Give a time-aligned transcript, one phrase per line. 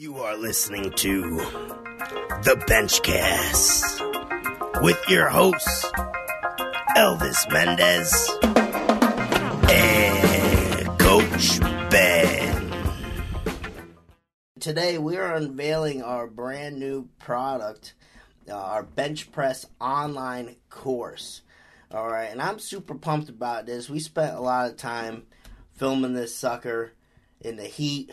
[0.00, 4.00] You are listening to the Benchcast
[4.80, 5.84] with your hosts
[6.96, 8.30] Elvis Mendez
[9.70, 11.60] and Coach
[11.90, 12.72] Ben.
[14.58, 17.92] Today we are unveiling our brand new product,
[18.48, 21.42] uh, our bench press online course.
[21.90, 23.90] All right, and I'm super pumped about this.
[23.90, 25.26] We spent a lot of time
[25.74, 26.92] filming this sucker
[27.42, 28.10] in the heat.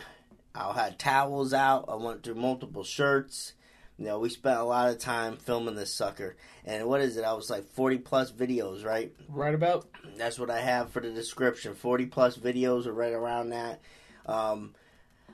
[0.58, 1.86] I had towels out.
[1.88, 3.52] I went through multiple shirts.
[3.96, 6.36] You know, we spent a lot of time filming this sucker.
[6.64, 7.24] And what is it?
[7.24, 9.12] I was like 40 plus videos, right?
[9.28, 9.88] Right about.
[10.16, 11.74] That's what I have for the description.
[11.74, 13.80] 40 plus videos are right around that.
[14.26, 14.74] Um,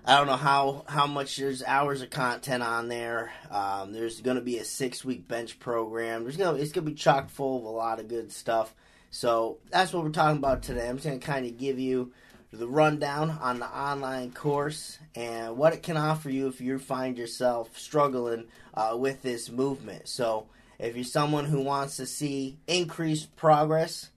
[0.06, 3.32] I don't know how, how much there's hours of content on there.
[3.50, 6.22] Um, there's going to be a six week bench program.
[6.22, 8.74] There's gonna it's going to be chock full of a lot of good stuff.
[9.10, 10.88] So that's what we're talking about today.
[10.88, 12.12] I'm just going to kind of give you
[12.58, 17.18] the rundown on the online course and what it can offer you if you find
[17.18, 20.08] yourself struggling uh, with this movement.
[20.08, 20.46] So,
[20.78, 24.10] if you're someone who wants to see increased progress,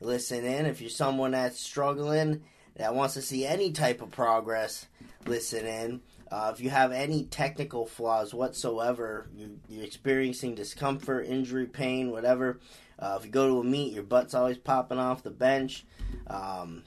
[0.00, 0.66] listen in.
[0.66, 2.42] If you're someone that's struggling,
[2.76, 4.86] that wants to see any type of progress,
[5.26, 6.00] listen in.
[6.30, 12.60] Uh, if you have any technical flaws whatsoever, you, are experiencing discomfort, injury, pain, whatever.
[12.98, 15.84] Uh, if you go to a meet, your butt's always popping off the bench.
[16.28, 16.84] Um,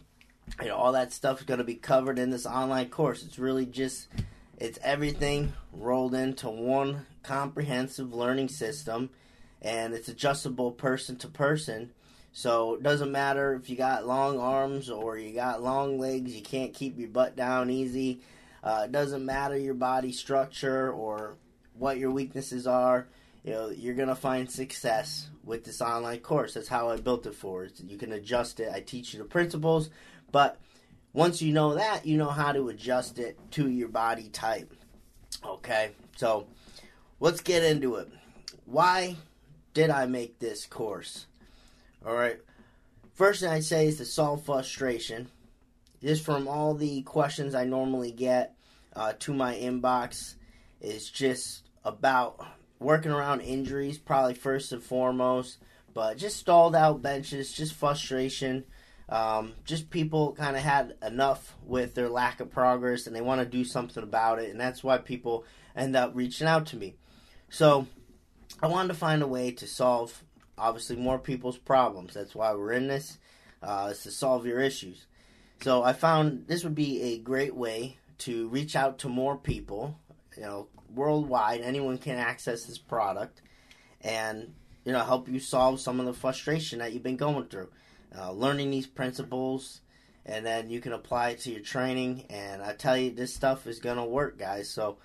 [0.62, 3.24] you know all that stuff is going to be covered in this online course.
[3.24, 4.08] It's really just
[4.58, 9.10] it's everything rolled into one comprehensive learning system
[9.62, 11.92] and it's adjustable person to person.
[12.32, 16.42] So it doesn't matter if you got long arms or you got long legs you
[16.42, 18.22] can't keep your butt down easy.
[18.64, 21.36] Uh, it doesn't matter your body structure or
[21.78, 23.08] what your weaknesses are
[23.44, 26.54] you know you're gonna find success with this online course.
[26.54, 27.68] That's how i built it for.
[27.86, 28.72] You can adjust it.
[28.74, 29.90] I teach you the principles
[30.34, 30.60] but
[31.14, 34.74] once you know that, you know how to adjust it to your body type.
[35.46, 36.48] Okay, so
[37.22, 38.10] let's get into it.
[38.66, 39.16] Why
[39.74, 41.28] did I make this course?
[42.06, 42.40] All right,
[43.14, 45.30] first thing I'd say is to solve frustration.
[46.02, 48.56] Just from all the questions I normally get
[48.96, 50.36] uh, to my inbox,
[50.82, 52.46] is just about
[52.80, 55.60] working around injuries, probably first and foremost,
[55.94, 58.66] but just stalled out benches, just frustration
[59.14, 63.42] um, just people kind of had enough with their lack of progress and they want
[63.42, 66.96] to do something about it, and that's why people end up reaching out to me.
[67.48, 67.86] So
[68.64, 70.24] I wanted to find a way to solve,
[70.58, 72.16] obviously, more people's problems.
[72.16, 73.20] That's why we're in this,
[73.62, 75.06] uh, is to solve your issues.
[75.62, 79.96] So I found this would be a great way to reach out to more people,
[80.36, 81.62] you know, worldwide.
[81.62, 83.44] Anyone can access this product
[84.02, 87.70] and, you know, help you solve some of the frustration that you've been going through
[88.18, 89.82] uh, learning these principles,
[90.26, 92.26] and then you can apply it to your training.
[92.30, 94.70] And I tell you, this stuff is going to work, guys.
[94.70, 94.98] So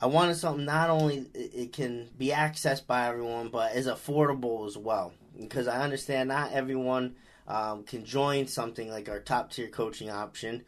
[0.00, 4.76] I wanted something not only it can be accessed by everyone, but is affordable as
[4.76, 5.12] well.
[5.38, 7.14] Because I understand not everyone
[7.48, 10.64] um, can join something like our top tier coaching option,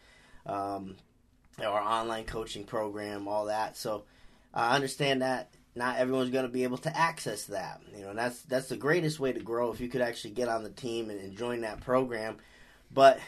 [0.47, 0.97] um,
[1.63, 3.77] our online coaching program, all that.
[3.77, 4.05] So
[4.53, 7.81] I understand that not everyone's going to be able to access that.
[7.97, 10.63] You know, that's that's the greatest way to grow if you could actually get on
[10.63, 12.37] the team and, and join that program.
[12.93, 13.19] But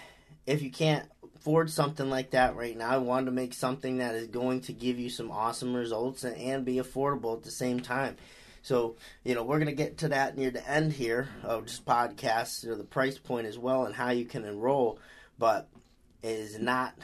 [0.46, 4.14] if you can't afford something like that right now, I wanted to make something that
[4.14, 7.80] is going to give you some awesome results and, and be affordable at the same
[7.80, 8.16] time.
[8.62, 11.80] So, you know, we're going to get to that near the end here of this
[11.80, 14.98] podcast, you know, the price point as well and how you can enroll,
[15.38, 15.68] but
[16.22, 16.94] it is not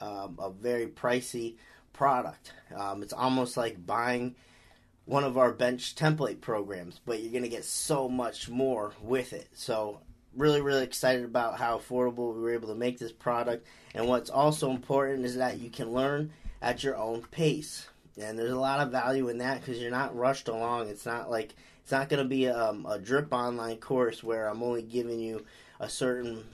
[0.00, 1.54] um, a very pricey
[1.92, 2.52] product.
[2.74, 4.36] Um, it's almost like buying–
[5.04, 9.32] one of our bench template programs, but you're going to get so much more with
[9.32, 9.48] it.
[9.54, 10.00] So,
[10.34, 13.66] really, really excited about how affordable we were able to make this product.
[13.94, 16.32] And what's also important is that you can learn
[16.62, 17.88] at your own pace.
[18.20, 20.88] And there's a lot of value in that because you're not rushed along.
[20.88, 24.48] It's not like it's not going to be a, um, a drip online course where
[24.48, 25.44] I'm only giving you
[25.80, 26.44] a certain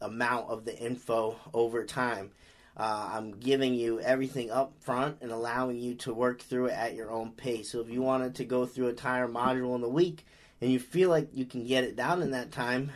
[0.00, 2.30] amount of the info over time.
[2.78, 6.94] Uh, I'm giving you everything up front and allowing you to work through it at
[6.94, 7.72] your own pace.
[7.72, 10.24] So if you wanted to go through a entire module in the week
[10.60, 12.92] and you feel like you can get it down in that time,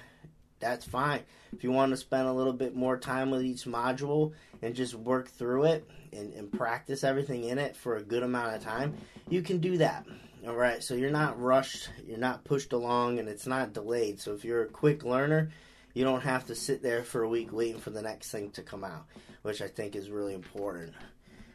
[0.61, 1.21] that's fine.
[1.53, 4.33] If you want to spend a little bit more time with each module
[4.63, 8.55] and just work through it and, and practice everything in it for a good amount
[8.55, 8.95] of time,
[9.29, 10.07] you can do that.
[10.47, 14.21] All right, so you're not rushed, you're not pushed along, and it's not delayed.
[14.21, 15.51] So if you're a quick learner,
[15.95, 18.63] you don't have to sit there for a week waiting for the next thing to
[18.63, 19.07] come out,
[19.43, 20.95] which I think is really important.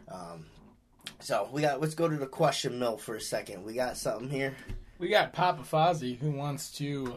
[0.09, 0.45] Um,
[1.19, 1.81] so we got.
[1.81, 3.63] Let's go to the question mill for a second.
[3.63, 4.55] We got something here.
[4.99, 7.15] We got Papa Fozzie who wants to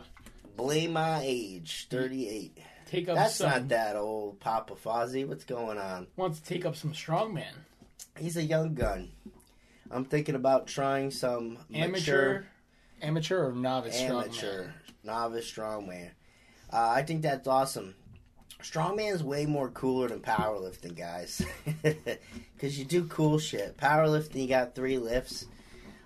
[0.56, 2.58] blame my age, thirty-eight.
[2.86, 3.16] Take up.
[3.16, 5.26] That's some, not that old, Papa Fozzie.
[5.26, 6.06] What's going on?
[6.16, 7.52] Wants to take up some strongman.
[8.18, 9.10] he's a young gun.
[9.90, 11.90] I'm thinking about trying some Amateur,
[12.40, 12.46] mature,
[13.02, 14.72] amateur or novice amateur, strongman?
[15.04, 16.10] novice strongman.
[16.72, 17.94] Uh, I think that's awesome.
[18.62, 21.42] Strongman is way more cooler than powerlifting, guys.
[22.54, 23.78] Because you do cool shit.
[23.78, 25.46] Powerlifting, you got three lifts.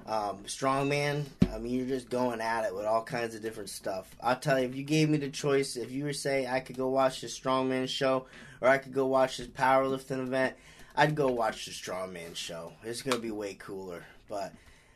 [0.07, 4.15] Um, strongman, I mean, you're just going at it with all kinds of different stuff.
[4.21, 6.77] I'll tell you, if you gave me the choice, if you were saying I could
[6.77, 8.27] go watch the strongman show
[8.61, 10.55] or I could go watch this powerlifting event,
[10.95, 12.73] I'd go watch the strongman show.
[12.85, 14.05] It's gonna be way cooler.
[14.29, 14.53] But,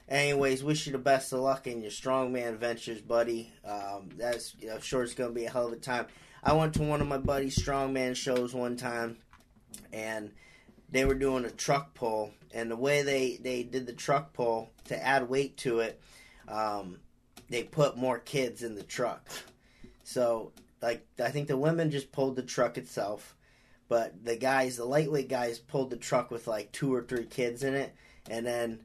[0.09, 3.53] anyways, wish you the best of luck in your strongman ventures, buddy.
[3.65, 6.07] Um, that's I'm sure it's gonna be a hell of a time.
[6.43, 9.19] I went to one of my buddy's strongman shows one time,
[9.93, 10.33] and
[10.91, 14.71] they were doing a truck pull, and the way they they did the truck pull
[14.87, 16.01] to add weight to it,
[16.49, 16.99] um,
[17.49, 19.29] they put more kids in the truck.
[20.05, 23.37] So, like, I think the women just pulled the truck itself,
[23.89, 27.63] but the guys, the lightweight guys, pulled the truck with like two or three kids
[27.63, 27.95] in it,
[28.31, 28.81] and then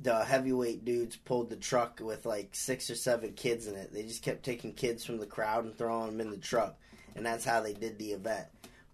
[0.00, 3.92] the heavyweight dudes pulled the truck with like six or seven kids in it.
[3.92, 6.76] They just kept taking kids from the crowd and throwing them in the truck,
[7.14, 8.46] and that's how they did the event.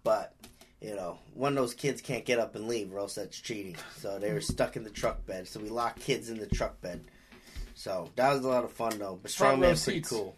[0.03, 0.33] But
[0.81, 3.75] you know, one of those kids can't get up and leave, or else that's cheating.
[3.97, 5.47] So they were stuck in the truck bed.
[5.47, 7.01] So we locked kids in the truck bed.
[7.75, 9.19] So that was a lot of fun though.
[9.21, 10.09] But Front row strongman's pretty seats.
[10.09, 10.35] cool.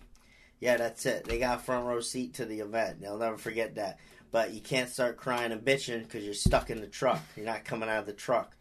[0.60, 1.26] Yeah, that's it.
[1.26, 3.02] They got front row seat to the event.
[3.02, 3.98] They'll never forget that.
[4.32, 7.20] But you can't start crying and bitching because you're stuck in the truck.
[7.36, 8.56] You're not coming out of the truck.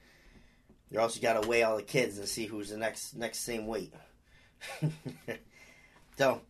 [0.90, 3.66] You also got to weigh all the kids and see who's the next next same
[3.66, 3.94] weight.
[6.18, 6.40] so,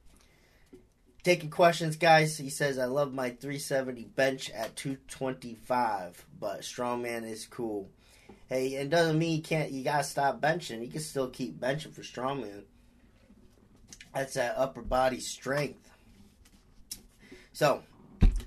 [1.22, 2.38] taking questions, guys.
[2.38, 7.90] He says, "I love my 370 bench at 225, but strongman is cool."
[8.48, 9.70] Hey, it doesn't mean you can't.
[9.70, 10.82] You gotta stop benching.
[10.82, 12.64] You can still keep benching for strongman.
[14.14, 15.90] That's that upper body strength.
[17.52, 17.82] So,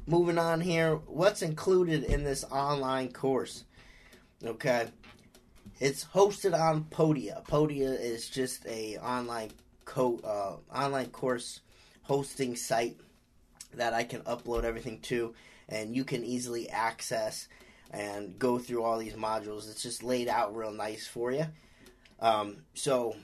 [0.08, 3.64] moving on here, what's included in this online course?
[4.44, 4.88] Okay,
[5.84, 7.46] it's hosted on Podia.
[7.46, 9.52] Podia is just a online
[9.84, 11.60] co uh, online course
[12.04, 12.96] hosting site
[13.74, 15.34] that I can upload everything to,
[15.68, 17.50] and you can easily access
[17.92, 19.70] and go through all these modules.
[19.70, 21.48] It's just laid out real nice for you.
[22.22, 23.18] Um, so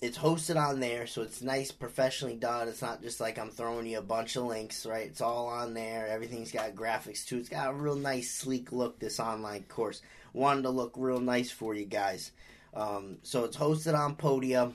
[0.00, 2.66] it's hosted on there, so it's nice, professionally done.
[2.66, 5.06] It's not just like I'm throwing you a bunch of links, right?
[5.06, 6.08] It's all on there.
[6.08, 7.38] Everything's got graphics too.
[7.38, 8.98] It's got a real nice, sleek look.
[8.98, 10.02] This online course
[10.36, 12.30] wanted to look real nice for you guys.
[12.74, 14.72] Um, so it's hosted on Podia,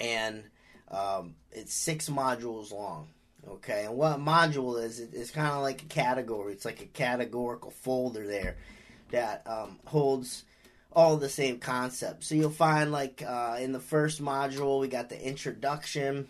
[0.00, 0.44] and
[0.90, 3.08] um, it's six modules long.
[3.48, 6.52] Okay, and what a module is, it- it's kind of like a category.
[6.52, 8.56] It's like a categorical folder there
[9.10, 10.44] that um, holds
[10.92, 12.26] all the same concepts.
[12.26, 16.28] So you'll find like uh, in the first module, we got the introduction.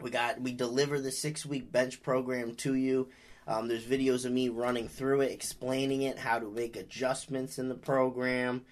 [0.00, 3.08] We got we deliver the six week bench program to you.
[3.46, 7.68] Um, there's videos of me running through it, explaining it, how to make adjustments in
[7.68, 8.64] the program.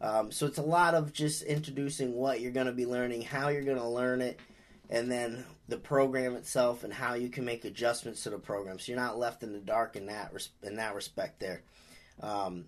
[0.00, 3.48] Um, so it's a lot of just introducing what you're going to be learning, how
[3.48, 4.38] you're going to learn it,
[4.90, 8.78] and then the program itself and how you can make adjustments to the program.
[8.78, 11.40] So you're not left in the dark in that res- in that respect.
[11.40, 11.62] There.
[12.20, 12.66] Um,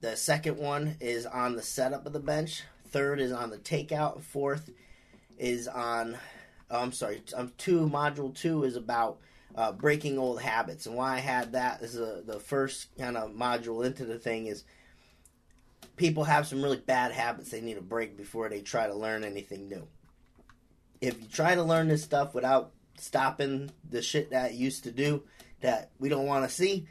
[0.00, 2.62] the second one is on the setup of the bench.
[2.88, 4.22] Third is on the takeout.
[4.22, 4.70] Fourth
[5.38, 6.16] is on.
[6.70, 7.22] Oh, I'm sorry.
[7.34, 9.18] Um, two module two is about
[9.54, 13.32] uh, breaking old habits, and why I had that is uh, the first kind of
[13.32, 14.64] module into the thing is
[15.96, 19.24] people have some really bad habits they need to break before they try to learn
[19.24, 19.86] anything new.
[21.00, 25.22] If you try to learn this stuff without stopping the shit that used to do
[25.60, 26.86] that we don't want to see,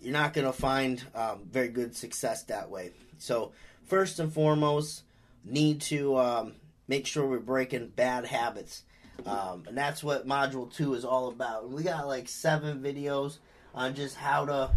[0.00, 2.92] you're not going to find um, very good success that way.
[3.18, 3.52] So,
[3.86, 5.02] first and foremost,
[5.44, 6.52] need to um,
[6.86, 8.82] make sure we're breaking bad habits.
[9.26, 11.70] Um, and that's what Module 2 is all about.
[11.70, 13.38] We got like seven videos
[13.74, 14.70] on just how to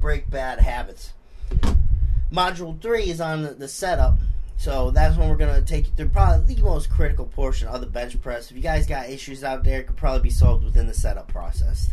[0.00, 1.12] break bad habits.
[2.32, 4.18] Module 3 is on the, setup.
[4.56, 7.80] So that's when we're going to take you through probably the most critical portion of
[7.80, 8.50] the bench press.
[8.50, 11.28] If you guys got issues out there, it could probably be solved within the setup
[11.28, 11.90] process.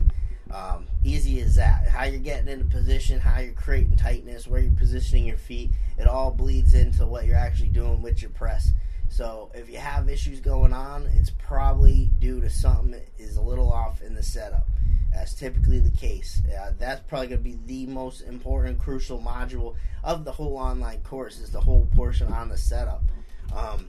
[0.51, 1.87] Um, easy as that.
[1.87, 6.07] How you're getting into position, how you're creating tightness, where you're positioning your feet, it
[6.07, 8.71] all bleeds into what you're actually doing with your press.
[9.15, 13.41] So if you have issues going on, it's probably due to something that is a
[13.41, 14.67] little off in the setup.
[15.13, 16.41] That's typically the case.
[16.45, 20.99] Uh, that's probably going to be the most important, crucial module of the whole online
[21.03, 23.03] course is the whole portion on the setup.
[23.55, 23.87] Um,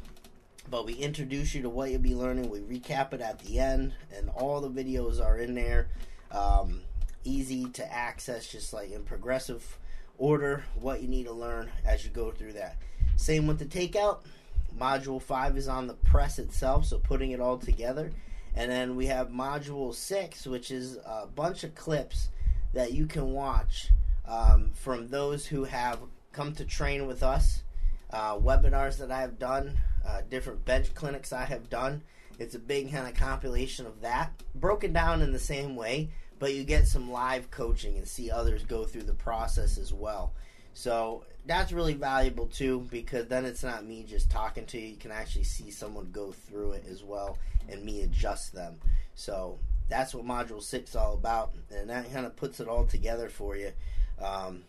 [0.71, 2.49] but we introduce you to what you'll be learning.
[2.49, 5.89] We recap it at the end, and all the videos are in there.
[6.31, 6.83] Um,
[7.25, 9.77] easy to access, just like in progressive
[10.19, 12.77] order, what you need to learn as you go through that.
[13.17, 14.21] Same with the takeout.
[14.79, 18.13] Module 5 is on the press itself, so putting it all together.
[18.55, 22.29] And then we have Module 6, which is a bunch of clips
[22.73, 23.91] that you can watch
[24.27, 26.01] um, from those who have
[26.33, 27.63] come to train with us.
[28.11, 32.03] Uh, webinars that I have done, uh, different bench clinics I have done.
[32.39, 36.55] It's a big kind of compilation of that, broken down in the same way, but
[36.55, 40.35] you get some live coaching and see others go through the process as well.
[40.77, 44.89] So that's really valuable too because then it's not me just talking to you.
[44.89, 48.79] You can actually see someone go through it as well and me adjust them.
[49.15, 51.55] So that's what Module 6 is all about.
[51.71, 53.73] And that kind of puts it all together for you.
[54.23, 54.65] Um,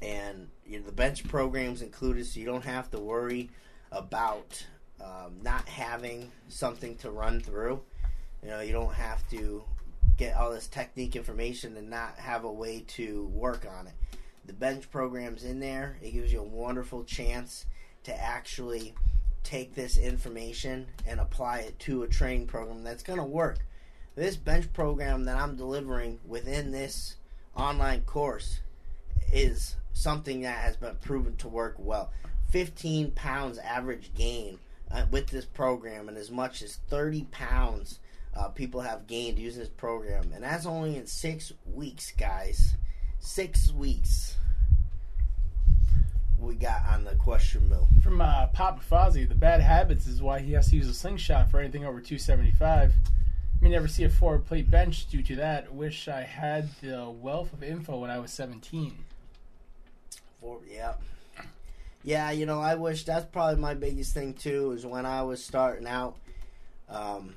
[0.00, 3.50] and you know, the bench program's included so you don't have to worry
[3.92, 4.66] about
[5.02, 7.82] um, not having something to run through.
[8.42, 9.62] You know, you don't have to
[10.16, 13.92] get all this technique information and not have a way to work on it.
[14.46, 15.96] The bench program's in there.
[16.00, 17.66] It gives you a wonderful chance
[18.04, 18.94] to actually
[19.42, 23.58] take this information and apply it to a training program that's going to work.
[24.14, 27.16] This bench program that I'm delivering within this
[27.56, 28.60] online course
[29.32, 32.10] is something that has been proven to work well.
[32.50, 34.58] 15 pounds average gain
[34.90, 37.98] uh, with this program, and as much as 30 pounds
[38.36, 42.76] uh, people have gained using this program, and that's only in six weeks, guys.
[43.18, 44.36] Six weeks.
[46.38, 47.88] We got on the question mill.
[48.02, 51.50] From uh, Papa Fozzie, the bad habits is why he has to use a slingshot
[51.50, 52.92] for anything over 275.
[52.92, 55.72] I May never see a forward plate bench due to that.
[55.72, 58.92] Wish I had the wealth of info when I was 17.
[60.40, 60.94] For, yeah.
[62.04, 64.72] Yeah, you know, I wish that's probably my biggest thing too.
[64.72, 66.16] Is when I was starting out,
[66.88, 67.34] um,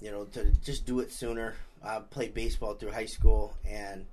[0.00, 1.56] you know, to just do it sooner.
[1.84, 4.06] I played baseball through high school, and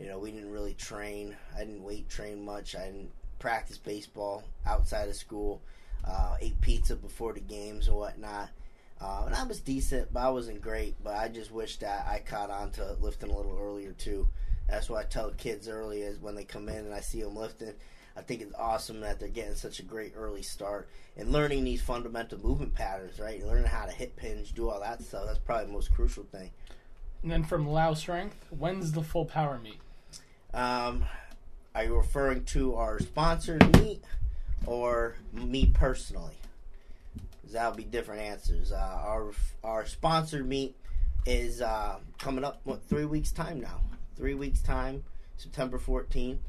[0.00, 1.36] you know, we didn't really train.
[1.56, 2.76] I didn't weight train much.
[2.76, 5.60] I didn't practice baseball outside of school.
[6.04, 8.50] Uh, ate pizza before the games and whatnot.
[9.00, 10.96] Uh, and I was decent, but I wasn't great.
[11.02, 14.28] But I just wish that I caught on to lifting a little earlier too.
[14.68, 17.36] That's what I tell kids early is when they come in and I see them
[17.36, 17.74] lifting.
[18.16, 21.80] I think it's awesome that they're getting such a great early start and learning these
[21.80, 23.44] fundamental movement patterns, right?
[23.44, 25.24] Learning how to hit pins, do all that stuff.
[25.26, 26.50] That's probably the most crucial thing.
[27.22, 29.80] And then from Lao Strength, when's the full power meet?
[30.54, 31.04] Um,
[31.74, 34.02] are you referring to our sponsored meet
[34.66, 36.38] or me personally?
[37.52, 38.72] that'll be different answers.
[38.72, 39.32] Uh, our
[39.64, 40.76] our sponsored meet
[41.26, 43.80] is uh, coming up what three weeks time now.
[44.16, 45.04] Three weeks time,
[45.36, 46.40] September fourteenth.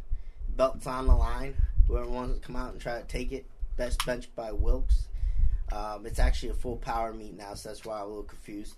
[0.49, 1.55] Belts on the line.
[1.87, 3.45] Whoever wants to come out and try to take it.
[3.77, 5.07] Best bench by Wilks.
[5.71, 8.75] Um, it's actually a full power meet now, so that's why I'm a little confused.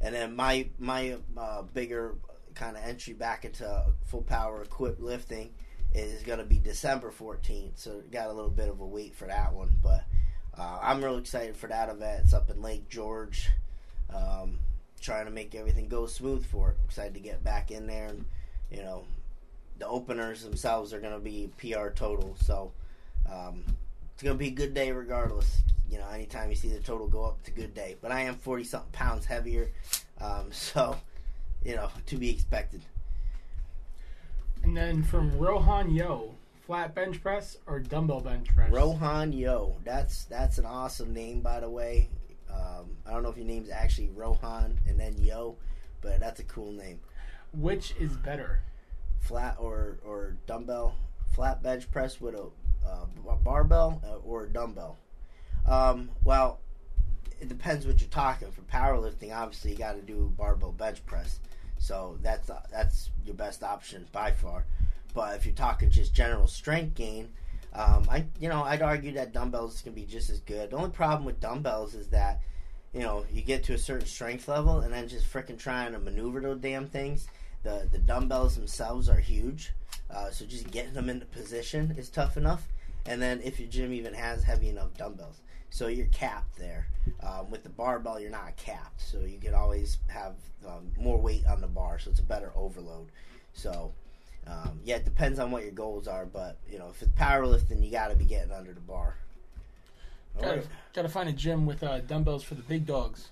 [0.00, 2.16] And then my my uh, bigger
[2.54, 5.50] kind of entry back into full power equipped lifting
[5.94, 7.72] is going to be December 14th.
[7.76, 10.04] So got a little bit of a wait for that one, but
[10.56, 12.22] uh, I'm real excited for that event.
[12.24, 13.48] It's up in Lake George.
[14.14, 14.58] Um,
[15.00, 16.76] trying to make everything go smooth for it.
[16.84, 18.24] Excited to get back in there, and
[18.70, 19.04] you know,
[19.78, 22.36] the openers themselves are going to be PR total.
[22.40, 22.72] So
[23.30, 23.64] um,
[24.14, 25.62] it's going to be a good day regardless.
[25.90, 27.96] You know, anytime you see the total go up, it's a good day.
[28.00, 29.70] But I am 40 something pounds heavier,
[30.20, 30.96] um, so
[31.64, 32.82] you know, to be expected.
[34.62, 36.34] And then from Rohan Yo,
[36.66, 38.70] flat bench press or dumbbell bench press?
[38.70, 39.76] Rohan Yo.
[39.84, 42.08] That's that's an awesome name, by the way.
[42.50, 45.56] Um, I don't know if your name's actually Rohan and then Yo,
[46.00, 47.00] but that's a cool name.
[47.52, 48.60] Which is better?
[49.20, 50.96] Flat or or dumbbell,
[51.34, 52.46] flat bench press with a
[52.86, 54.98] uh, barbell uh, or a dumbbell.
[55.66, 56.60] Um, well,
[57.42, 58.52] it depends what you're talking.
[58.52, 61.40] For powerlifting, obviously you got to do barbell bench press,
[61.76, 64.64] so that's that's your best option by far.
[65.12, 67.30] But if you're talking just general strength gain,
[67.74, 70.70] um, I you know I'd argue that dumbbells can be just as good.
[70.70, 72.40] The only problem with dumbbells is that
[72.94, 75.98] you know you get to a certain strength level and then just freaking trying to
[75.98, 77.26] maneuver those damn things.
[77.64, 79.72] The the dumbbells themselves are huge,
[80.08, 82.68] uh, so just getting them into position is tough enough.
[83.06, 85.40] And then if your gym even has heavy enough dumbbells,
[85.70, 86.86] so you're capped there.
[87.22, 90.34] Um, with the barbell, you're not capped, so you can always have
[90.66, 93.08] um, more weight on the bar, so it's a better overload.
[93.54, 93.92] So
[94.46, 97.84] um, yeah, it depends on what your goals are, but you know if it's powerlifting,
[97.84, 99.16] you got to be getting under the bar.
[100.40, 100.62] Gotta,
[100.94, 103.28] gotta find a gym with uh, dumbbells for the big dogs.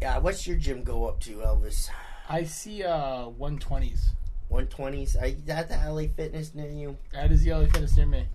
[0.00, 1.88] Yeah, what's your gym go up to, Elvis?
[2.28, 4.10] I see uh 120s.
[4.50, 5.20] 120s.
[5.20, 6.96] Are you at the LA Fitness near you?
[7.12, 8.26] That is the LA Fitness near me.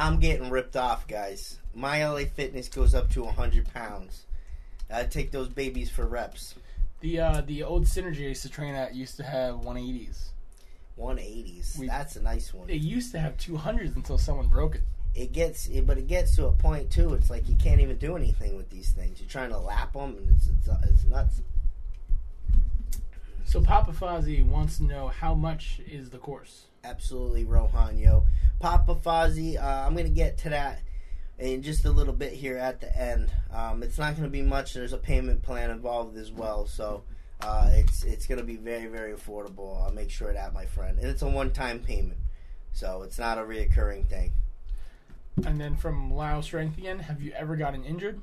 [0.00, 1.58] I'm getting ripped off, guys.
[1.74, 4.24] My LA Fitness goes up to 100 pounds.
[4.90, 6.54] I take those babies for reps.
[7.00, 10.30] The uh, the old Synergy I used to train at used to have 180s.
[10.98, 11.78] 180s.
[11.78, 12.70] We- That's a nice one.
[12.70, 14.82] It used to have 200s until someone broke it.
[15.14, 17.12] It gets, it, but it gets to a point too.
[17.12, 19.20] It's like you can't even do anything with these things.
[19.20, 21.42] You're trying to lap them, and it's it's, it's nuts.
[23.50, 26.66] So Papa Fozzie wants to know how much is the course.
[26.84, 28.22] Absolutely, Rohan, yo.
[28.60, 30.82] Papa Fozzy, uh, I'm going to get to that
[31.36, 33.28] in just a little bit here at the end.
[33.52, 34.74] Um, it's not going to be much.
[34.74, 37.02] There's a payment plan involved as well, so
[37.40, 39.82] uh, it's it's going to be very very affordable.
[39.82, 41.00] I'll make sure that, my friend.
[41.00, 42.20] And it's a one time payment,
[42.72, 44.32] so it's not a reoccurring thing.
[45.44, 48.20] And then from Lyle Strength again, have you ever gotten injured?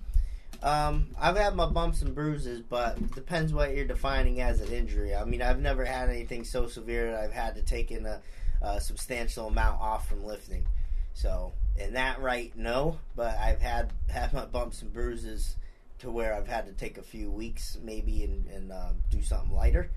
[0.63, 5.15] Um, I've had my bumps and bruises, but depends what you're defining as an injury.
[5.15, 8.21] I mean, I've never had anything so severe that I've had to take in a,
[8.61, 10.65] a substantial amount off from lifting.
[11.13, 12.99] So, in that right, no.
[13.15, 15.55] But I've had had my bumps and bruises
[15.99, 19.51] to where I've had to take a few weeks maybe and, and um, do something
[19.51, 19.89] lighter,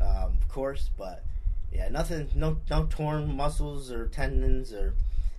[0.00, 0.90] um, of course.
[0.96, 1.24] But
[1.72, 4.94] yeah, nothing, no, no torn muscles or tendons or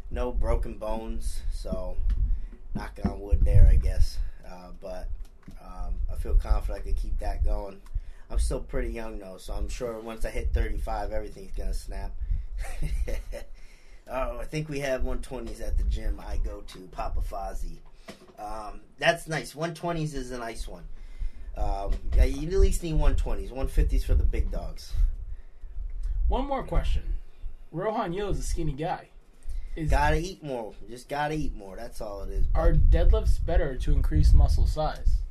[0.09, 1.41] no broken bones.
[1.53, 1.97] So,
[2.73, 4.17] knock on wood there, I guess.
[4.51, 5.07] Uh, but
[5.61, 7.81] um, I feel confident I could keep that going.
[8.29, 12.11] I'm still pretty young though, so I'm sure once I hit 35, everything's gonna snap.
[14.09, 17.77] oh, I think we have 120s at the gym I go to, Papa Fozzy.
[18.39, 19.53] Um, that's nice.
[19.53, 20.83] 120s is a nice one.
[21.57, 23.51] Um, yeah, you at least need 120s.
[23.51, 24.93] 150s for the big dogs.
[26.27, 27.03] One more question.
[27.71, 29.10] Rohan Yo is a skinny guy.
[29.75, 30.73] Is, Gotta eat more.
[30.89, 31.77] Just gotta eat more.
[31.77, 32.45] That's all it is.
[32.53, 35.21] are deadlifts better to increase muscle size?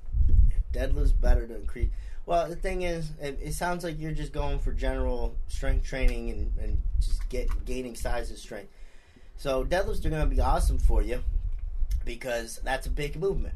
[0.73, 1.91] deadlift's better to increase.
[2.27, 6.31] Well, the thing is, it, it sounds like you're just going for general strength training
[6.31, 8.71] and, and just get gaining size and strength.
[9.37, 11.23] So deadlifts are going to be awesome for you
[12.05, 13.55] because that's a big movement.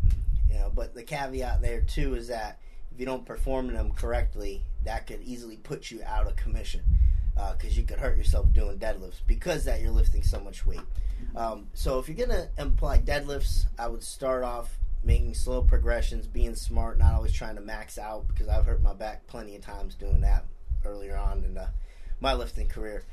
[0.51, 2.59] You know, but the caveat there too is that
[2.93, 6.81] if you don't perform them correctly, that could easily put you out of commission
[7.35, 10.81] because uh, you could hurt yourself doing deadlifts because that you're lifting so much weight.
[11.37, 16.55] Um, so if you're gonna imply deadlifts, I would start off making slow progressions, being
[16.55, 19.95] smart, not always trying to max out because I've hurt my back plenty of times
[19.95, 20.45] doing that
[20.85, 21.69] earlier on in uh,
[22.21, 23.05] my lifting career.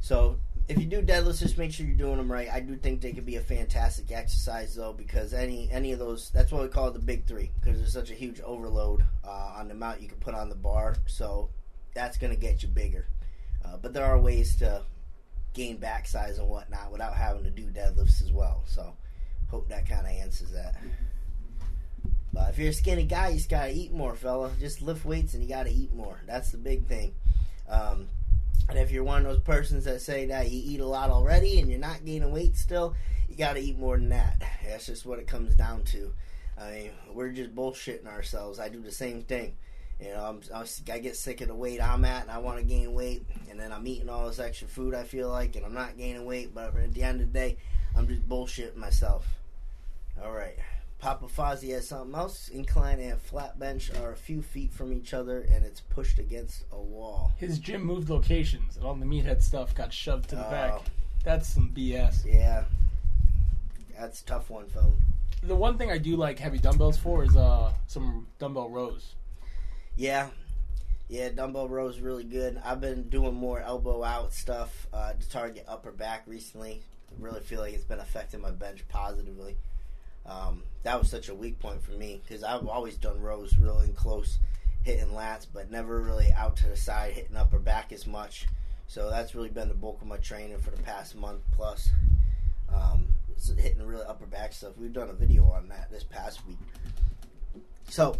[0.00, 0.38] So
[0.68, 2.48] if you do deadlifts, just make sure you're doing them right.
[2.50, 6.30] I do think they could be a fantastic exercise though because any any of those
[6.30, 9.68] that's what we call the big three because there's such a huge overload uh, on
[9.68, 10.96] the amount you can put on the bar.
[11.06, 11.50] So
[11.94, 13.08] that's to get you bigger.
[13.64, 14.82] Uh, but there are ways to
[15.52, 18.62] gain back size and whatnot without having to do deadlifts as well.
[18.66, 18.94] So
[19.48, 20.76] hope that kind of answers that.
[22.32, 24.52] But if you're a skinny guy, you just gotta eat more, fella.
[24.60, 26.20] Just lift weights and you gotta eat more.
[26.26, 27.14] That's the big thing.
[27.68, 28.08] Um,
[28.68, 31.58] and if you're one of those persons that say that you eat a lot already
[31.58, 32.94] and you're not gaining weight still,
[33.28, 34.40] you gotta eat more than that.
[34.64, 36.12] That's just what it comes down to.
[36.56, 38.60] I mean, we're just bullshitting ourselves.
[38.60, 39.56] I do the same thing.
[40.00, 42.58] You know, I'm, I'm, i get sick of the weight I'm at, and I want
[42.58, 44.94] to gain weight, and then I'm eating all this extra food.
[44.94, 46.54] I feel like, and I'm not gaining weight.
[46.54, 47.58] But at the end of the day,
[47.94, 49.26] I'm just bullshitting myself.
[50.22, 50.56] All right,
[50.98, 52.48] Papa Fozzy has something else.
[52.48, 56.64] Incline and flat bench are a few feet from each other, and it's pushed against
[56.72, 57.32] a wall.
[57.36, 60.50] His gym moved locations, and all the meathead stuff got shoved to the Oh.
[60.50, 60.80] back.
[61.24, 62.24] That's some BS.
[62.24, 62.64] Yeah,
[63.98, 64.92] that's a tough one, fella.
[65.42, 69.14] The one thing I do like heavy dumbbells for is uh some dumbbell rows.
[70.00, 70.28] Yeah,
[71.10, 72.58] yeah, dumbbell rows really good.
[72.64, 76.80] I've been doing more elbow out stuff uh, to target upper back recently.
[77.10, 79.58] I really feel like it's been affecting my bench positively.
[80.24, 83.88] Um, that was such a weak point for me because I've always done rows really
[83.88, 84.38] close,
[84.84, 88.46] hitting lats, but never really out to the side hitting upper back as much.
[88.86, 91.90] So that's really been the bulk of my training for the past month plus.
[92.74, 93.08] Um,
[93.58, 94.78] hitting really upper back stuff.
[94.78, 96.56] We've done a video on that this past week.
[97.90, 98.16] So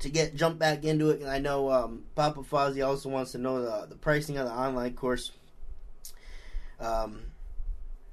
[0.00, 3.38] to get jump back into it, and I know um, Papa Fozzy also wants to
[3.38, 5.32] know the, the pricing of the online course.
[6.80, 7.22] Um,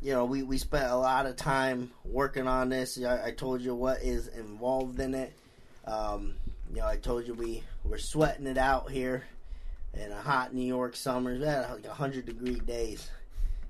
[0.01, 3.01] you know, we, we spent a lot of time working on this.
[3.01, 5.33] I, I told you what is involved in it.
[5.85, 6.35] Um,
[6.69, 9.23] you know, I told you we we're sweating it out here
[9.93, 11.33] in a hot New York summer.
[11.33, 13.09] We had like hundred degree days.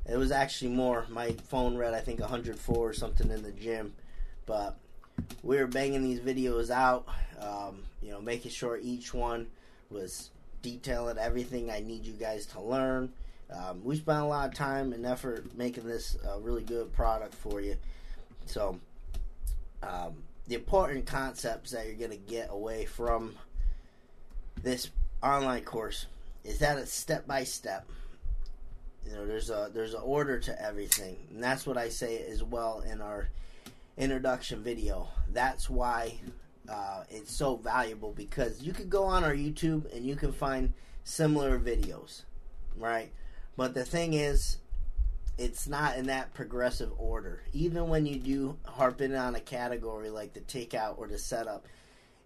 [0.10, 1.06] It was actually more.
[1.10, 3.94] My phone read I think 104 or something in the gym,
[4.46, 4.78] but
[5.44, 7.08] we were banging these videos out.
[7.40, 9.48] Um, you know, making sure each one
[9.90, 10.30] was
[10.62, 13.12] detailing everything I need you guys to learn.
[13.52, 17.36] Um, we spent a lot of time and effort making this a really good product
[17.36, 17.76] for you.
[18.46, 18.80] So,
[19.84, 20.16] um,
[20.48, 23.36] the important concepts that you're going to get away from
[24.62, 24.90] this
[25.22, 26.08] online course
[26.44, 27.88] is that it's step by step.
[29.06, 32.42] You know, there's a there's an order to everything, and that's what I say as
[32.42, 33.30] well in our
[33.98, 35.10] introduction video.
[35.30, 36.20] That's why
[36.70, 40.74] uh, it's so valuable because you could go on our YouTube and you can find
[41.04, 42.24] similar videos,
[42.78, 43.12] right?
[43.56, 44.58] But the thing is,
[45.38, 47.44] it's not in that progressive order.
[47.54, 51.66] Even when you do harp in on a category like the takeout or the setup,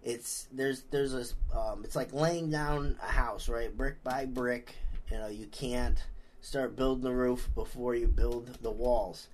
[0.03, 3.75] it's there's there's a um, it's like laying down a house, right?
[3.75, 4.75] Brick by brick.
[5.11, 6.01] You know, you can't
[6.41, 9.27] start building the roof before you build the walls.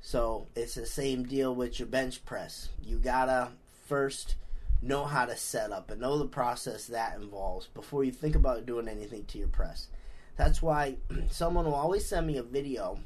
[0.00, 2.70] So it's the same deal with your bench press.
[2.82, 3.48] You gotta
[3.86, 4.36] first
[4.82, 8.66] know how to set up and know the process that involves before you think about
[8.66, 9.88] doing anything to your press.
[10.36, 10.96] That's why
[11.30, 12.98] someone will always send me a video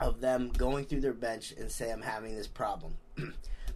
[0.00, 2.94] of them going through their bench and say, I'm having this problem.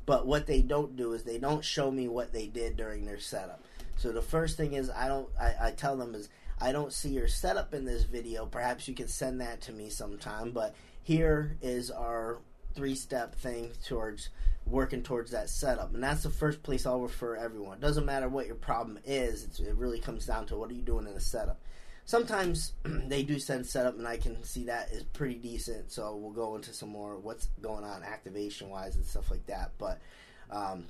[0.06, 3.20] but what they don't do is they don't show me what they did during their
[3.20, 3.62] setup.
[3.96, 6.28] So the first thing is I don't I, I tell them is
[6.60, 8.44] I don't see your setup in this video.
[8.44, 12.38] Perhaps you can send that to me sometime, but here is our
[12.74, 14.30] three step thing towards
[14.66, 15.92] working towards that setup.
[15.94, 17.78] And that's the first place I'll refer everyone.
[17.78, 20.82] It doesn't matter what your problem is, it really comes down to what are you
[20.82, 21.60] doing in the setup.
[22.04, 25.92] Sometimes they do send setup, and I can see that is pretty decent.
[25.92, 29.72] So we'll go into some more what's going on activation wise and stuff like that.
[29.78, 30.00] But
[30.50, 30.86] um,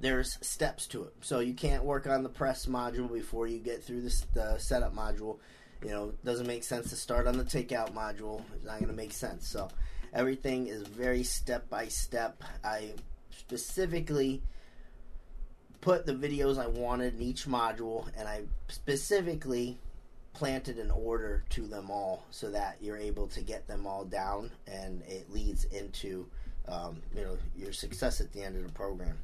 [0.00, 1.14] there's steps to it.
[1.20, 4.94] So you can't work on the press module before you get through the, the setup
[4.94, 5.38] module.
[5.82, 8.42] You know, doesn't make sense to start on the takeout module.
[8.54, 9.48] It's not going to make sense.
[9.48, 9.68] So
[10.12, 12.42] everything is very step by step.
[12.62, 12.92] I
[13.36, 14.42] specifically
[15.80, 19.78] put the videos I wanted in each module, and I specifically
[20.32, 24.50] planted an order to them all so that you're able to get them all down,
[24.66, 26.26] and it leads into
[26.68, 29.16] um, you know your success at the end of the program.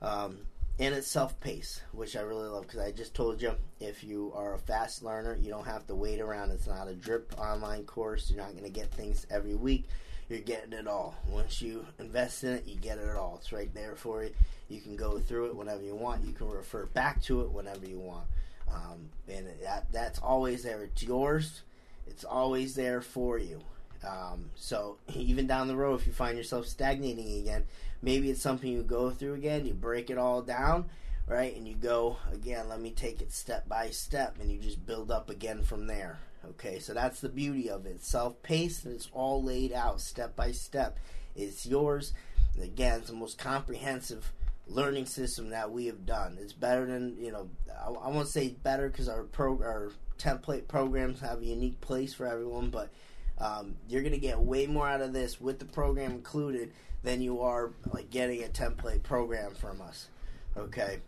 [0.00, 0.38] Um,
[0.78, 4.54] and it's self-paced, which I really love because I just told you if you are
[4.54, 6.50] a fast learner, you don't have to wait around.
[6.50, 8.30] It's not a drip online course.
[8.30, 9.88] You're not going to get things every week.
[10.28, 11.14] You're getting it all.
[11.28, 13.36] Once you invest in it, you get it all.
[13.38, 14.30] It's right there for you.
[14.68, 16.24] You can go through it whenever you want.
[16.24, 18.26] You can refer back to it whenever you want.
[18.72, 20.82] Um, and that that's always there.
[20.82, 21.62] It's yours.
[22.06, 23.60] It's always there for you.
[24.06, 27.64] Um, so even down the road, if you find yourself stagnating again,
[28.02, 29.66] maybe it's something you go through again.
[29.66, 30.86] You break it all down,
[31.26, 32.68] right, and you go again.
[32.68, 36.18] Let me take it step by step, and you just build up again from there.
[36.50, 38.04] Okay, so that's the beauty of it.
[38.04, 40.98] Self-paced, and it's all laid out step by step.
[41.34, 42.12] It's yours.
[42.54, 44.32] And again, it's the most comprehensive
[44.66, 46.38] learning system that we have done.
[46.40, 47.48] It's better than you know.
[47.70, 52.14] I, I won't say better because our pro our template programs have a unique place
[52.14, 52.90] for everyone, but
[53.38, 57.20] um, you're going to get way more out of this with the program included than
[57.20, 60.08] you are like getting a template program from us.
[60.56, 61.00] Okay,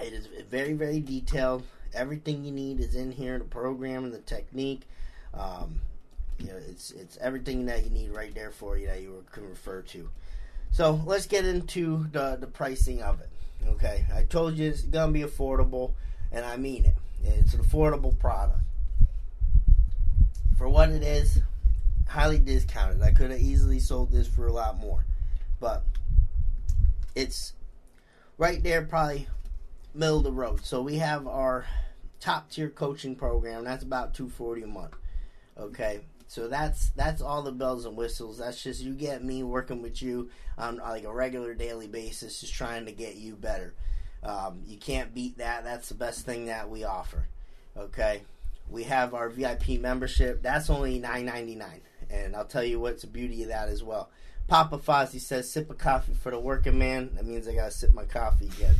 [0.00, 1.62] it is very very detailed.
[1.94, 3.38] Everything you need is in here.
[3.38, 4.82] The program and the technique.
[5.32, 5.80] Um,
[6.38, 9.48] you know, it's it's everything that you need right there for you that you can
[9.48, 10.08] refer to.
[10.72, 13.30] So let's get into the the pricing of it.
[13.68, 15.92] Okay, I told you it's gonna be affordable,
[16.32, 16.94] and I mean it.
[17.22, 18.60] It's an affordable product
[20.56, 21.40] for what it is,
[22.08, 23.02] highly discounted.
[23.02, 25.04] I could have easily sold this for a lot more,
[25.60, 25.84] but
[27.14, 27.54] it's
[28.38, 29.28] right there, probably
[29.94, 30.64] middle of the road.
[30.64, 31.66] So we have our
[32.20, 33.64] top tier coaching program.
[33.64, 34.94] That's about two forty a month.
[35.58, 38.38] Okay, so that's that's all the bells and whistles.
[38.38, 42.54] That's just you get me working with you on like a regular daily basis, just
[42.54, 43.74] trying to get you better.
[44.22, 45.64] Um, you can't beat that.
[45.64, 47.28] That's the best thing that we offer.
[47.76, 48.22] Okay,
[48.68, 50.42] we have our VIP membership.
[50.42, 53.82] That's only nine ninety nine, and I'll tell you what's the beauty of that as
[53.82, 54.10] well.
[54.46, 57.94] Papa Fozzie says, "Sip a coffee for the working man." That means I gotta sip
[57.94, 58.74] my coffee again.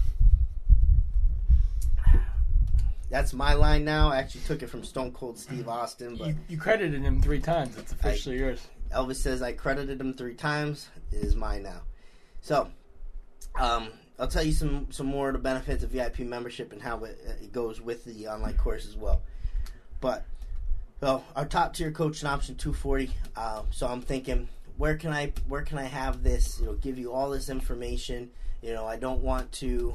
[3.10, 4.10] That's my line now.
[4.10, 7.38] I actually took it from Stone Cold Steve Austin, but You, you credited him three
[7.38, 7.76] times.
[7.76, 8.66] It's officially yours.
[8.90, 10.88] Elvis says I credited him three times.
[11.12, 11.82] It is mine now.
[12.40, 12.68] So,
[13.54, 17.04] um, I'll tell you some some more of the benefits of VIP membership and how
[17.04, 19.22] it, it goes with the online course as well.
[20.04, 20.26] But
[21.00, 23.10] so our top tier coaching option 240.
[23.34, 26.60] Uh, so I'm thinking, where can I where can I have this?
[26.60, 28.30] You know, give you all this information.
[28.60, 29.94] You know, I don't want to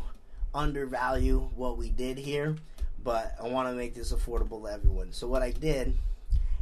[0.55, 2.55] undervalue what we did here,
[3.03, 5.11] but I want to make this affordable to everyone.
[5.11, 5.95] So what I did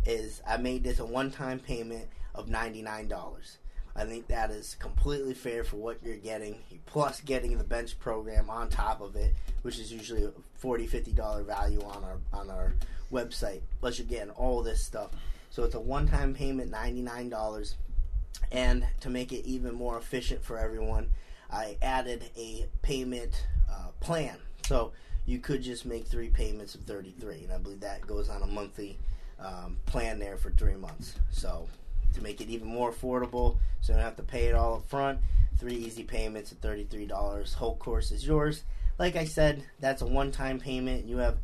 [0.05, 3.59] is I made this a one time payment of ninety nine dollars.
[3.95, 8.49] I think that is completely fair for what you're getting, plus getting the bench program
[8.49, 10.31] on top of it, which is usually a
[10.61, 12.75] $40, 50 dollar value on our on our
[13.11, 13.61] website.
[13.79, 15.11] Plus you're getting all this stuff.
[15.49, 17.75] So it's a one time payment, ninety nine dollars.
[18.51, 21.09] And to make it even more efficient for everyone,
[21.51, 24.37] I added a payment uh, plan.
[24.65, 24.91] So
[25.27, 28.47] you could just make three payments of 33 and i believe that goes on a
[28.47, 28.97] monthly
[29.39, 31.67] um, plan there for three months so
[32.15, 34.89] to make it even more affordable so you don't have to pay it all up
[34.89, 35.19] front
[35.59, 38.63] three easy payments at $33 whole course is yours
[38.97, 41.37] like i said that's a one-time payment you have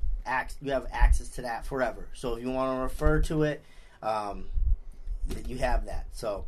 [0.61, 3.63] you have access to that forever so if you want to refer to it
[4.01, 4.45] um,
[5.47, 6.45] you have that so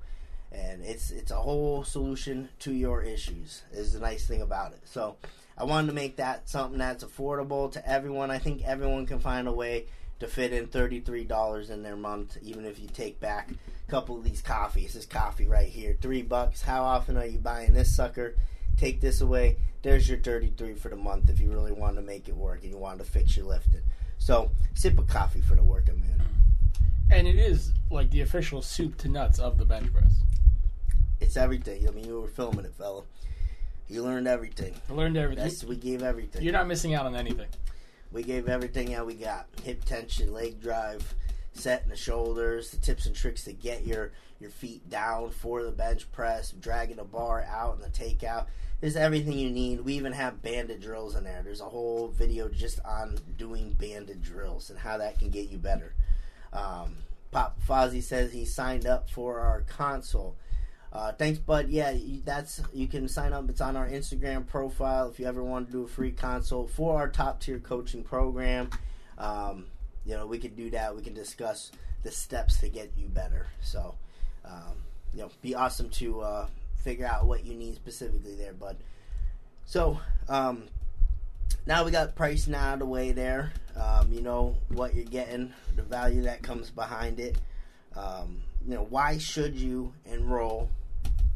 [0.52, 4.82] and it's it's a whole solution to your issues is the nice thing about it
[4.86, 5.16] so
[5.58, 8.30] I wanted to make that something that's affordable to everyone.
[8.30, 9.86] I think everyone can find a way
[10.20, 13.52] to fit in $33 in their month, even if you take back
[13.88, 14.94] a couple of these coffees.
[14.94, 16.62] This coffee right here, three bucks.
[16.62, 18.36] How often are you buying this sucker?
[18.78, 19.58] Take this away.
[19.86, 22.72] There's your 33 for the month if you really want to make it work and
[22.72, 23.82] you want to fix your lifting.
[24.18, 26.24] So, sip of coffee for the working man.
[27.12, 30.24] And it is like the official soup to nuts of the bench press.
[31.22, 31.88] It's everything.
[31.88, 33.04] I mean, you were filming it, fella.
[33.88, 34.74] You learned everything.
[34.90, 35.44] I learned everything.
[35.44, 36.42] That's, we gave everything.
[36.42, 37.50] You're not missing out on anything.
[38.12, 39.46] We gave everything that we got.
[39.62, 41.14] Hip tension, leg drive,
[41.54, 45.72] setting the shoulders, the tips and tricks to get your your feet down for the
[45.72, 48.48] bench press, dragging the bar out and the takeout.
[48.82, 49.82] There's everything you need.
[49.82, 51.42] We even have banded drills in there.
[51.44, 55.58] There's a whole video just on doing banded drills and how that can get you
[55.58, 55.94] better.
[56.54, 56.98] Um,
[57.32, 60.38] Pop Fozzie says he signed up for our console.
[60.94, 61.68] Uh, thanks, bud.
[61.68, 63.50] Yeah, you, that's you can sign up.
[63.50, 66.96] It's on our Instagram profile if you ever want to do a free consult for
[66.96, 68.70] our top tier coaching program.
[69.18, 69.66] Um,
[70.06, 70.96] you know, we can do that.
[70.96, 71.72] We can discuss
[72.04, 73.48] the steps to get you better.
[73.62, 73.96] So,
[74.46, 74.84] um,
[75.14, 76.48] you know, be awesome to uh,
[76.86, 78.78] figure out what you need specifically there, bud.
[79.66, 80.66] So, um,
[81.66, 83.52] now we got pricing out of the way there.
[83.76, 87.38] Um, you know what you're getting, the value that comes behind it.
[87.96, 90.70] Um, you know, why should you enroll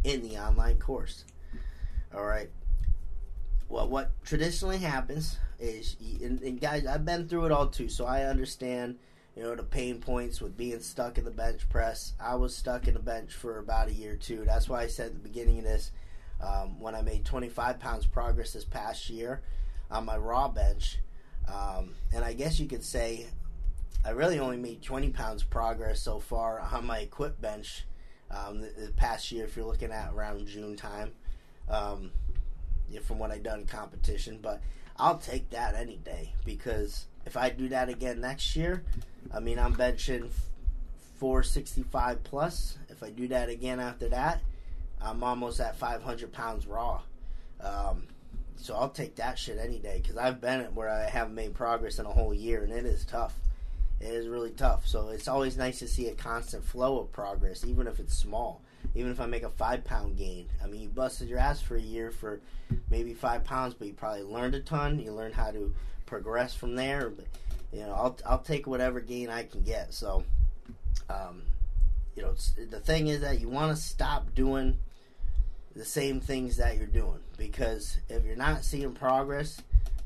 [0.04, 1.26] in the online course?
[2.16, 2.50] All right.
[3.70, 8.06] Well, what traditionally happens is, and, and guys, I've been through it all too, so
[8.06, 9.00] I understand.
[9.40, 12.12] You know the pain points with being stuck in the bench press.
[12.20, 14.44] I was stuck in the bench for about a year too.
[14.46, 15.92] That's why I said at the beginning of this,
[16.42, 19.42] um, when I made 25 pounds progress this past year
[19.90, 20.98] on my raw bench,
[21.48, 23.28] um, and I guess you could say
[24.04, 27.86] I really only made 20 pounds progress so far on my equip bench
[28.30, 29.46] um, the, the, past year.
[29.46, 31.14] If you're looking at around June time,
[31.70, 32.12] um,
[33.04, 34.62] from what I done competition, but
[34.98, 38.84] I'll take that any day because if I do that again next year,
[39.34, 40.30] I mean I'm benching
[41.20, 42.78] 465 plus.
[42.90, 44.42] If I do that again after that,
[45.02, 47.02] I'm almost at 500 pounds raw.
[47.62, 48.08] Um,
[48.58, 51.54] so I'll take that shit any day because I've been at where I haven't made
[51.54, 53.36] progress in a whole year, and it is tough.
[54.00, 54.88] It is really tough.
[54.88, 58.62] So it's always nice to see a constant flow of progress, even if it's small.
[58.96, 61.76] Even if I make a five pound gain, I mean, you busted your ass for
[61.76, 62.40] a year for
[62.90, 65.00] maybe five pounds, but you probably learned a ton.
[65.00, 65.76] You learned how to
[66.10, 67.10] progress from there.
[67.10, 67.26] But
[67.72, 69.94] you know, I'll I'll take whatever gain I can get.
[69.94, 70.24] So,
[71.10, 71.44] um,
[72.16, 72.34] you know,
[72.70, 74.78] the thing is that you want to stop doing
[75.76, 79.62] the same things that you're doing because if you're not seeing progress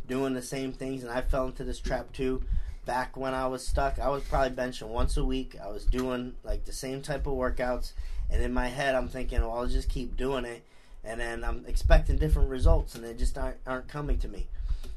[0.08, 2.44] doing the same things, and I fell into this trap too.
[2.86, 5.56] Back when I was stuck, I was probably benching once a week.
[5.63, 7.94] I was doing like the same type of workouts,
[8.30, 10.63] and in my head, I'm thinking, well, I'll just keep doing it,
[11.04, 14.48] and then I'm expecting different results, and they just aren't, aren't coming to me.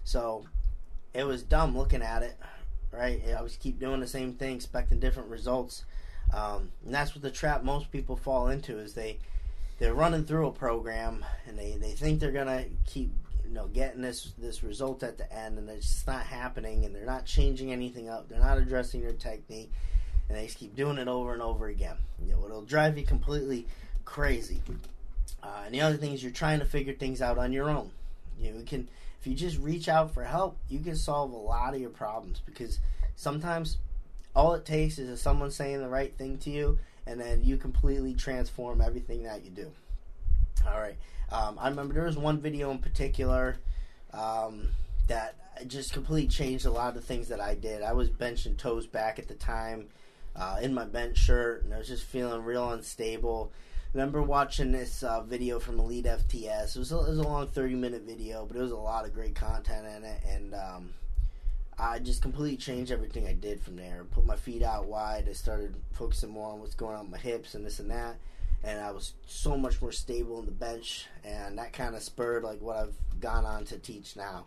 [0.02, 0.46] So
[1.16, 2.36] it was dumb looking at it,
[2.92, 3.22] right?
[3.28, 5.84] I always keep doing the same thing, expecting different results,
[6.34, 9.18] um, and that's what the trap most people fall into is they
[9.78, 13.10] they're running through a program and they, they think they're gonna keep
[13.46, 16.94] you know getting this this result at the end and it's just not happening and
[16.94, 18.28] they're not changing anything up.
[18.28, 19.70] They're not addressing their technique
[20.28, 21.96] and they just keep doing it over and over again.
[22.24, 23.66] You know it'll drive you completely
[24.04, 24.60] crazy.
[25.42, 27.90] Uh, and the other thing is you're trying to figure things out on your own.
[28.38, 28.88] You know you can
[29.26, 32.40] if you just reach out for help you can solve a lot of your problems
[32.46, 32.78] because
[33.16, 33.78] sometimes
[34.36, 38.14] all it takes is someone saying the right thing to you and then you completely
[38.14, 39.70] transform everything that you do.
[40.66, 40.96] All right.
[41.32, 43.56] Um, I remember there was one video in particular
[44.12, 44.68] um,
[45.08, 45.34] that
[45.66, 47.82] just completely changed a lot of the things that I did.
[47.82, 49.88] I was benching toes back at the time
[50.36, 53.50] uh, in my bench shirt, and I was just feeling real unstable.
[53.96, 56.76] Remember watching this uh, video from Elite FTS.
[56.76, 59.06] It was, a, it was a long 30 minute video, but it was a lot
[59.06, 60.90] of great content in it, and um,
[61.78, 64.04] I just completely changed everything I did from there.
[64.10, 65.26] Put my feet out wide.
[65.30, 68.16] I started focusing more on what's going on with my hips and this and that.
[68.62, 72.44] And I was so much more stable in the bench, and that kind of spurred
[72.44, 74.44] like what I've gone on to teach now.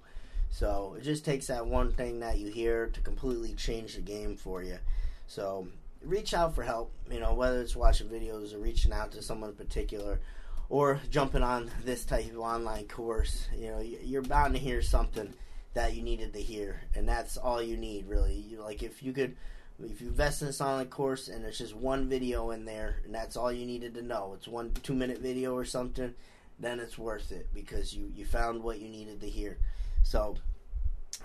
[0.52, 4.36] So it just takes that one thing that you hear to completely change the game
[4.36, 4.78] for you.
[5.26, 5.68] So
[6.04, 6.94] reach out for help.
[7.12, 10.20] You know whether it's watching videos or reaching out to someone in particular,
[10.70, 13.48] or jumping on this type of online course.
[13.56, 15.34] You know you're bound to hear something
[15.74, 18.34] that you needed to hear, and that's all you need, really.
[18.34, 19.36] You, like if you could,
[19.84, 23.14] if you invest in this online course and there's just one video in there, and
[23.14, 26.14] that's all you needed to know, it's one two minute video or something,
[26.60, 29.58] then it's worth it because you you found what you needed to hear.
[30.04, 30.38] So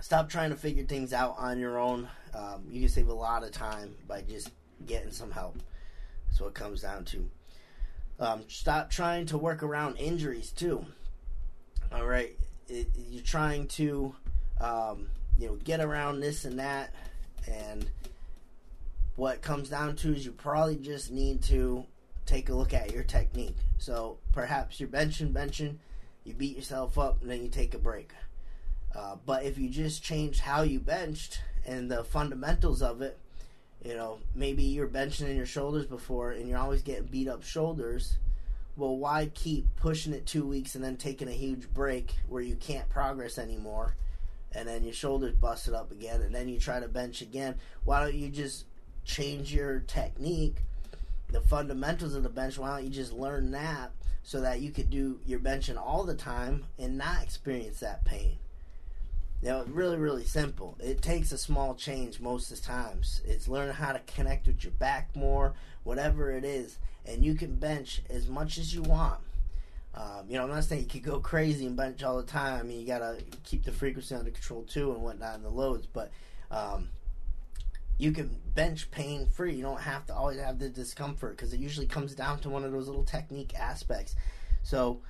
[0.00, 2.08] stop trying to figure things out on your own.
[2.34, 4.50] Um, you can save a lot of time by just
[4.86, 5.56] getting some help.
[6.28, 7.30] That's what it comes down to.
[8.20, 10.84] Um, stop trying to work around injuries too.
[11.92, 12.36] All right,
[12.68, 14.14] it, you're trying to
[14.60, 15.08] um,
[15.38, 16.94] you know, get around this and that,
[17.46, 17.86] And
[19.16, 21.84] what comes down to is you probably just need to
[22.26, 23.56] take a look at your technique.
[23.78, 25.76] So perhaps you're benching, benching,
[26.24, 28.12] you beat yourself up, and then you take a break.
[28.94, 33.18] Uh, but if you just change how you benched and the fundamentals of it,
[33.84, 37.42] you know, maybe you're benching in your shoulders before and you're always getting beat up
[37.42, 38.16] shoulders.
[38.76, 42.56] Well, why keep pushing it two weeks and then taking a huge break where you
[42.56, 43.94] can't progress anymore?
[44.52, 47.56] And then your shoulders busted up again, and then you try to bench again.
[47.84, 48.64] Why don't you just
[49.04, 50.56] change your technique,
[51.30, 52.58] the fundamentals of the bench?
[52.58, 53.90] Why don't you just learn that
[54.22, 58.38] so that you could do your benching all the time and not experience that pain?
[59.44, 60.74] You know, really, really simple.
[60.80, 63.20] It takes a small change most of the times.
[63.26, 65.52] It's learning how to connect with your back more,
[65.82, 69.20] whatever it is, and you can bench as much as you want.
[69.94, 72.58] Um, you know, I'm not saying you could go crazy and bench all the time.
[72.58, 75.86] I mean, you gotta keep the frequency under control too and whatnot in the loads,
[75.86, 76.10] but
[76.50, 76.88] um,
[77.98, 79.56] you can bench pain free.
[79.56, 82.64] You don't have to always have the discomfort because it usually comes down to one
[82.64, 84.16] of those little technique aspects.
[84.62, 85.02] So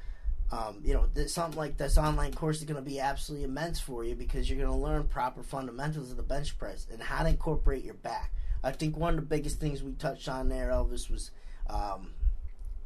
[0.53, 3.81] um, you know, this, something like this online course is going to be absolutely immense
[3.81, 7.23] for you because you're going to learn proper fundamentals of the bench press and how
[7.23, 8.33] to incorporate your back.
[8.63, 11.31] I think one of the biggest things we touched on there, Elvis, was
[11.69, 12.13] um,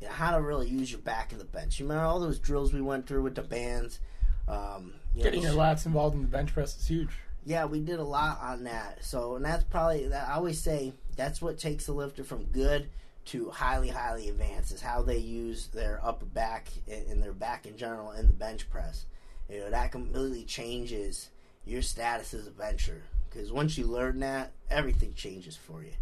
[0.00, 1.78] you know, how to really use your back in the bench.
[1.78, 4.00] You remember all those drills we went through with the bands?
[4.46, 7.10] Um, you Getting know, your lats involved in the bench press is huge.
[7.44, 9.04] Yeah, we did a lot on that.
[9.04, 12.90] So, and that's probably, I always say, that's what takes a lifter from good
[13.28, 17.76] to highly, highly advanced is how they use their upper back and their back in
[17.76, 19.04] general in the bench press.
[19.50, 21.28] You know, that completely changes
[21.66, 23.02] your status as a bencher.
[23.28, 25.92] Because once you learn that, everything changes for you.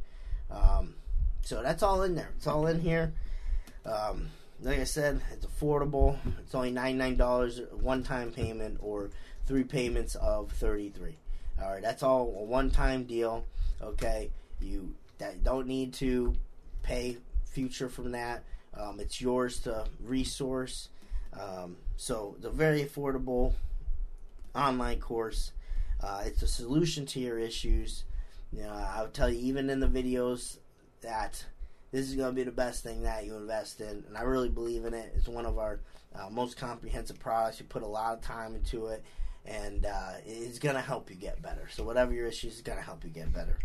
[0.51, 0.95] Um,
[1.43, 2.31] so that's all in there.
[2.37, 3.13] It's all in here.
[3.85, 4.31] Um,
[4.63, 6.17] like I said, it's affordable.
[6.41, 9.11] It's only $99 one time payment or
[9.47, 11.17] three payments of 33
[11.61, 13.47] All right, that's all a one time deal.
[13.83, 16.35] Okay, you that don't need to
[16.87, 18.45] pay future from that.
[18.75, 20.89] Um, it's yours to resource.
[21.39, 23.55] Um, so it's a very affordable
[24.55, 25.53] online course.
[26.01, 28.05] Uh, it's a solution to your issues.
[28.53, 30.59] You know, I'll tell you, even in the videos,
[31.03, 31.45] that
[31.91, 34.49] this is going to be the best thing that you invest in, and I really
[34.49, 35.13] believe in it.
[35.17, 35.81] It's one of our
[36.15, 37.61] uh, most comprehensive products.
[37.61, 39.03] You put a lot of time into it,
[39.45, 41.69] and uh, it's going to help you get better.
[41.71, 43.59] So whatever your issues, is going to help you get better.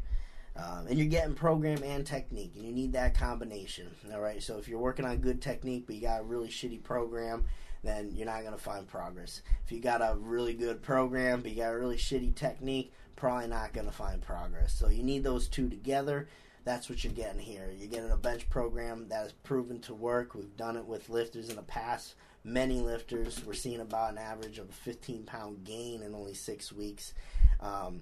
[0.56, 3.88] Um, and you're getting program and technique, and you need that combination.
[4.14, 4.44] All right.
[4.44, 7.46] So if you're working on good technique, but you got a really shitty program,
[7.84, 9.42] then you're not going to find progress.
[9.66, 13.48] If you got a really good program, but you got a really shitty technique, probably
[13.48, 14.74] not going to find progress.
[14.74, 16.28] So you need those two together.
[16.64, 17.72] That's what you're getting here.
[17.76, 20.36] You're getting a bench program that has proven to work.
[20.36, 22.16] We've done it with lifters in the past.
[22.44, 26.72] Many lifters, we're seeing about an average of a 15 pound gain in only six
[26.72, 27.14] weeks.
[27.60, 28.02] Um,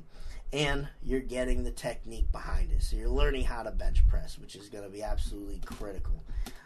[0.52, 2.82] and you're getting the technique behind it.
[2.82, 6.24] So you're learning how to bench press, which is going to be absolutely critical.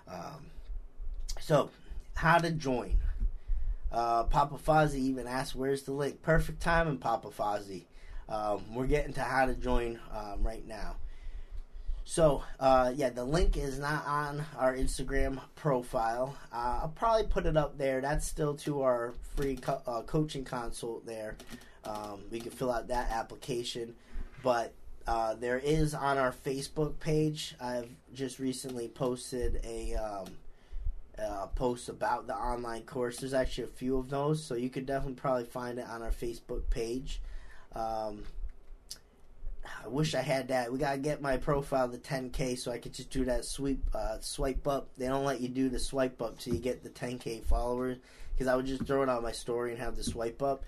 [0.08, 0.48] Um,
[1.40, 1.70] so,
[2.16, 2.98] how to join?
[3.92, 7.86] Uh, Papa Fozzie even asked, "Where's the link?" Perfect timing, Papa Fozzie.
[8.30, 10.96] Um, we're getting to how to join um, right now.
[12.06, 16.36] So, uh, yeah, the link is not on our Instagram profile.
[16.52, 18.02] Uh, I'll probably put it up there.
[18.02, 21.38] That's still to our free co- uh, coaching consult there.
[21.86, 23.96] Um, we can fill out that application,
[24.42, 24.74] but
[25.06, 27.56] uh, there is on our Facebook page.
[27.60, 30.28] I've just recently posted a um,
[31.56, 33.18] post about the online course.
[33.18, 36.12] There's actually a few of those, so you could definitely probably find it on our
[36.12, 37.22] Facebook page.
[37.76, 38.24] Um,
[39.84, 40.72] I wish I had that.
[40.72, 44.18] We gotta get my profile to 10k so I could just do that sweep uh,
[44.20, 44.90] swipe up.
[44.98, 47.98] They don't let you do the swipe up till you get the 10k followers
[48.34, 50.64] because I would just throw it on my story and have the swipe up.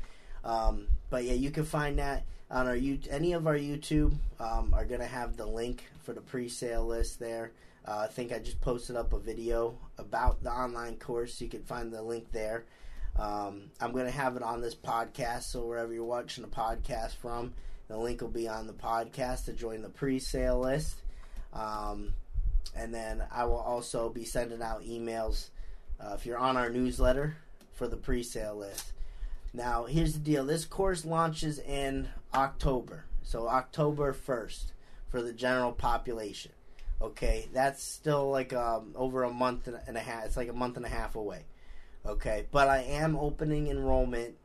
[0.45, 2.75] Um, but yeah, you can find that on our
[3.09, 7.51] any of our YouTube um, are to have the link for the pre-sale list there.
[7.85, 11.41] Uh, I think I just posted up a video about the online course.
[11.41, 12.65] You can find the link there.
[13.17, 17.53] Um, I'm to have it on this podcast, so wherever you're watching the podcast from,
[17.87, 20.95] the link will be on the podcast to join the pre-sale list.
[21.53, 22.13] Um,
[22.75, 25.49] and then I will also be sending out emails
[25.99, 27.37] uh, if you're on our newsletter
[27.73, 28.91] for the pre-sale list.
[29.55, 30.45] Now, here's the deal.
[30.45, 33.05] This course launches in October.
[33.23, 34.73] So October 1st
[35.07, 36.51] for the general population.
[37.01, 40.25] Okay, that's still like um, over a month and a half.
[40.25, 41.45] It's like a month and a half away.
[42.05, 44.35] Okay, but I am opening enrollment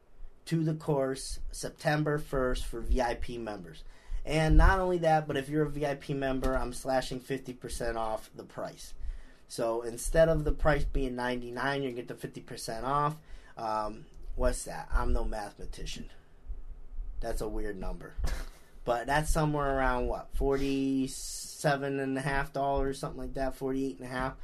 [0.46, 3.82] to the course September 1st for VIP members.
[4.24, 8.44] And not only that, but if you're a VIP member, I'm slashing 50% off the
[8.44, 8.94] price.
[9.48, 13.16] So instead of the price being 99, you get the 50% off.
[13.56, 14.04] Um,
[14.36, 14.88] what's that?
[14.92, 16.10] I'm no mathematician.
[17.20, 18.14] That's a weird number.
[18.84, 23.86] but that's somewhere around what forty seven and a half dollars, something like that, forty
[23.86, 24.34] eight and a half.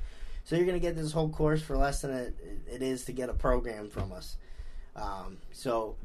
[0.44, 2.36] So you're to get this whole course for less than it,
[2.72, 4.36] it is to get a program from us.
[4.94, 5.96] Um, so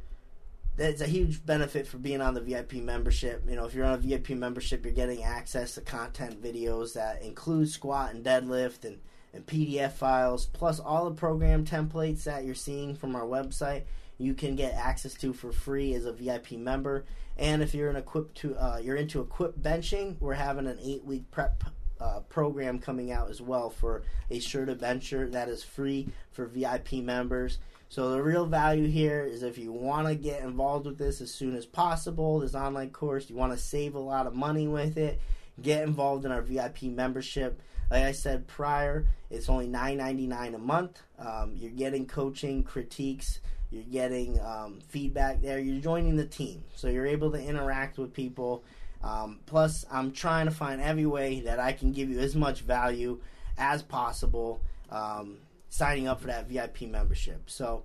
[0.75, 3.43] that's a huge benefit for being on the VIP membership.
[3.47, 7.21] You know, if you're on a VIP membership, you're getting access to content videos that
[7.21, 8.99] include squat and deadlift and,
[9.33, 13.83] and PDF files, plus all the program templates that you're seeing from our website.
[14.17, 17.05] You can get access to for free as a VIP member.
[17.37, 21.03] And if you're an equipped to uh, you're into equipped benching, we're having an eight
[21.03, 21.63] week prep
[21.99, 26.93] uh, program coming out as well for a shirted bencher that is free for VIP
[26.93, 27.59] members.
[27.89, 31.33] So the real value here is if you want to get involved with this as
[31.33, 34.97] soon as possible, this online course, you want to save a lot of money with
[34.97, 35.19] it,
[35.61, 37.61] get involved in our VIP membership.
[37.89, 41.01] Like I said prior, it's only $9.99 a month.
[41.19, 43.39] Um, you're getting coaching, critiques,
[43.69, 45.59] you're getting um, feedback there.
[45.59, 48.63] You're joining the team, so you're able to interact with people.
[49.03, 52.61] Um, plus, I'm trying to find every way that I can give you as much
[52.61, 53.19] value
[53.57, 54.61] as possible.
[54.89, 55.37] Um,
[55.71, 57.49] signing up for that VIP membership.
[57.49, 57.83] So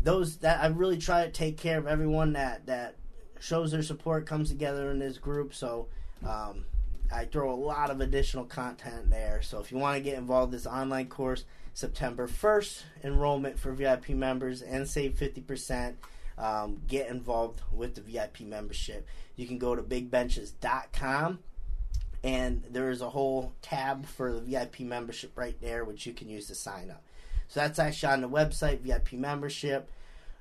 [0.00, 2.96] those that I really try to take care of everyone that that
[3.40, 5.54] shows their support comes together in this group.
[5.54, 5.88] So
[6.24, 6.66] um,
[7.12, 9.42] I throw a lot of additional content there.
[9.42, 11.44] So if you want to get involved this online course,
[11.74, 15.94] September 1st enrollment for VIP members and save 50%.
[16.36, 19.06] Um, get involved with the VIP membership.
[19.36, 21.38] You can go to bigbenches.com
[22.24, 26.28] and there is a whole tab for the VIP membership right there, which you can
[26.28, 27.04] use to sign up.
[27.48, 29.90] So that's actually on the website, VIP membership.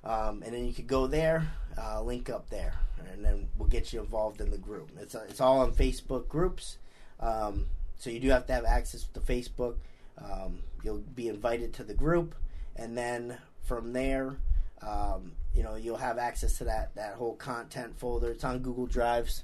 [0.04, 1.48] Um, and then you could go there,
[1.78, 2.74] uh, link up there,
[3.12, 4.92] and then we'll get you involved in the group.
[5.00, 6.78] It's, uh, it's all on Facebook groups.
[7.20, 7.68] Um,
[7.98, 9.76] so you do have to have access to Facebook.
[10.18, 12.36] Um, you'll be invited to the group,
[12.76, 14.38] and then from there,
[14.82, 18.32] um, you know, you'll have access to that, that whole content folder.
[18.32, 19.44] It's on Google Drives.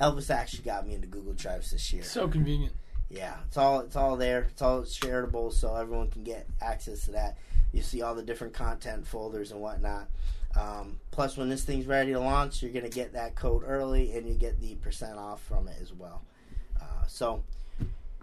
[0.00, 2.04] Elvis actually got me into Google Drives this year.
[2.04, 2.72] So convenient.
[3.10, 4.48] Yeah, it's all it's all there.
[4.50, 7.38] It's all shareable, so everyone can get access to that.
[7.72, 10.08] You see all the different content folders and whatnot.
[10.58, 14.26] Um, plus, when this thing's ready to launch, you're gonna get that code early, and
[14.26, 16.22] you get the percent off from it as well.
[16.80, 17.44] Uh, so,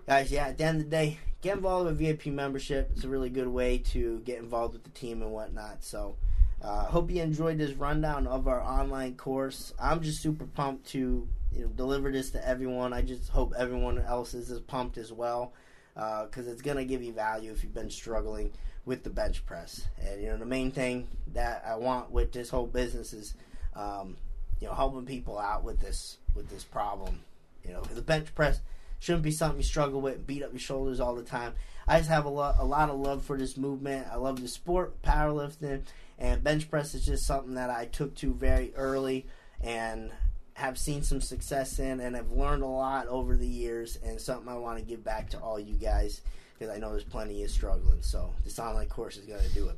[0.06, 2.92] guys, yeah, at the end of the day, get involved with VIP membership.
[2.94, 5.84] It's a really good way to get involved with the team and whatnot.
[5.84, 6.18] So,
[6.62, 9.74] uh, hope you enjoyed this rundown of our online course.
[9.80, 12.92] I'm just super pumped to you know deliver this to everyone.
[12.92, 15.54] I just hope everyone else is as pumped as well
[15.94, 18.52] because uh, it's gonna give you value if you've been struggling
[18.86, 19.88] with the bench press.
[20.00, 23.34] And you know the main thing that I want with this whole business is
[23.76, 24.18] um,
[24.60, 27.22] you know helping people out with this with this problem.
[27.64, 28.62] You know the bench press
[29.00, 31.54] shouldn't be something you struggle with and beat up your shoulders all the time.
[31.88, 34.08] I just have a lot a lot of love for this movement.
[34.12, 35.84] I love the sport, powerlifting,
[36.18, 39.26] and bench press is just something that I took to very early
[39.62, 40.12] and
[40.54, 44.48] have seen some success in and have learned a lot over the years and something
[44.48, 46.22] I want to give back to all you guys
[46.58, 48.01] because I know there's plenty of struggling.
[48.01, 49.78] So this online course is going to do it.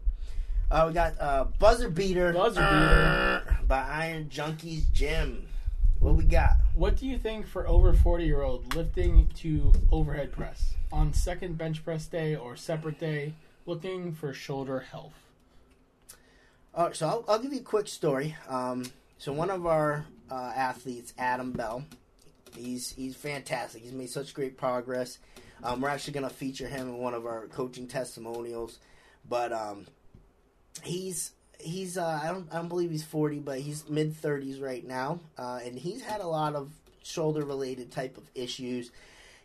[0.70, 5.48] Uh, we got uh, Buzzer Beater, Buzzer Beater by Iron Junkies Gym.
[6.00, 6.52] What we got?
[6.76, 11.58] What do you think for over 40 year old lifting to overhead press on second
[11.58, 13.34] bench press day or separate day,
[13.66, 15.14] looking for shoulder health?
[16.76, 18.36] Uh, so I'll, I'll, give you a quick story.
[18.48, 18.86] Um,
[19.18, 21.84] so one of our uh, athletes, Adam Bell.
[22.56, 23.84] He's he's fantastic.
[23.84, 25.20] He's made such great progress.
[25.64, 28.80] Um, we're actually going to feature him in one of our coaching testimonials,
[29.28, 29.86] but um,
[30.84, 34.86] he's he's uh, I don't I don't believe he's forty, but he's mid thirties right
[34.86, 36.72] now, uh, and he's had a lot of
[37.04, 38.92] shoulder related type of issues.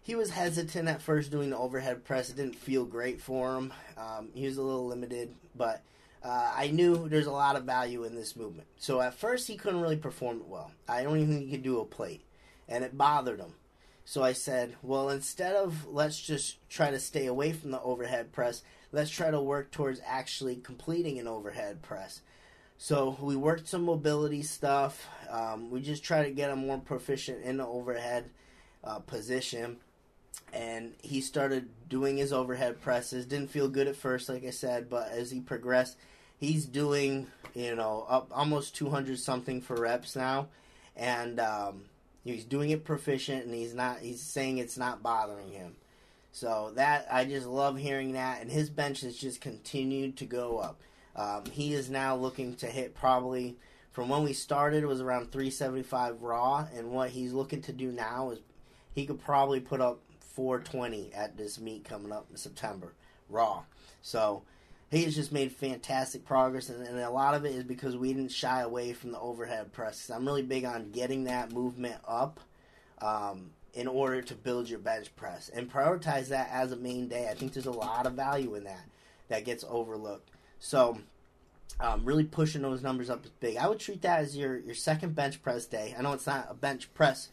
[0.02, 2.28] He was hesitant at first doing the overhead press.
[2.28, 3.72] It didn't feel great for him.
[3.96, 5.82] Um, he was a little limited, but
[6.24, 8.66] uh, I knew there's a lot of value in this movement.
[8.78, 10.72] So at first he couldn't really perform it well.
[10.88, 12.24] I don't even think he could do a plate,
[12.68, 13.54] and it bothered him.
[14.04, 18.32] So I said, well, instead of let's just try to stay away from the overhead
[18.32, 22.20] press, let's try to work towards actually completing an overhead press.
[22.78, 25.06] So we worked some mobility stuff.
[25.30, 28.28] Um, we just try to get him more proficient in the overhead
[28.82, 29.76] uh, position.
[30.52, 33.24] And he started doing his overhead presses.
[33.24, 35.96] Didn't feel good at first, like I said, but as he progressed,
[36.38, 40.48] he's doing you know up almost 200 something for reps now
[40.96, 41.82] and um,
[42.24, 45.76] he's doing it proficient and he's not he's saying it's not bothering him.
[46.32, 50.58] So that i just love hearing that and his bench has just continued to go
[50.58, 50.80] up.
[51.14, 53.56] Um, he is now looking to hit probably
[53.90, 57.92] from when we started it was around 375 raw and what he's looking to do
[57.92, 58.38] now is
[58.94, 62.94] he could probably put up 420 at this meet coming up in september
[63.28, 63.62] raw.
[64.00, 64.42] So
[64.92, 68.12] he has just made fantastic progress, and, and a lot of it is because we
[68.12, 70.10] didn't shy away from the overhead press.
[70.10, 72.40] I'm really big on getting that movement up
[73.00, 77.26] um, in order to build your bench press and prioritize that as a main day.
[77.30, 78.84] I think there's a lot of value in that
[79.28, 80.28] that gets overlooked.
[80.58, 80.98] So,
[81.80, 83.56] um, really pushing those numbers up is big.
[83.56, 85.94] I would treat that as your your second bench press day.
[85.98, 87.30] I know it's not a bench press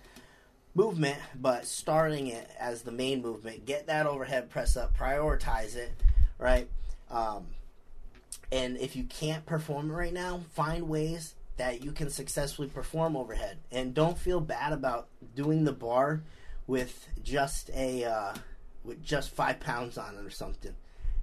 [0.75, 5.91] movement, but starting it as the main movement, get that overhead press up, prioritize it,
[6.37, 6.69] right?
[7.09, 7.47] Um,
[8.51, 13.17] and if you can't perform it right now, find ways that you can successfully perform
[13.17, 16.21] overhead, and don't feel bad about doing the bar
[16.67, 18.33] with just a uh,
[18.83, 20.73] with just five pounds on it or something.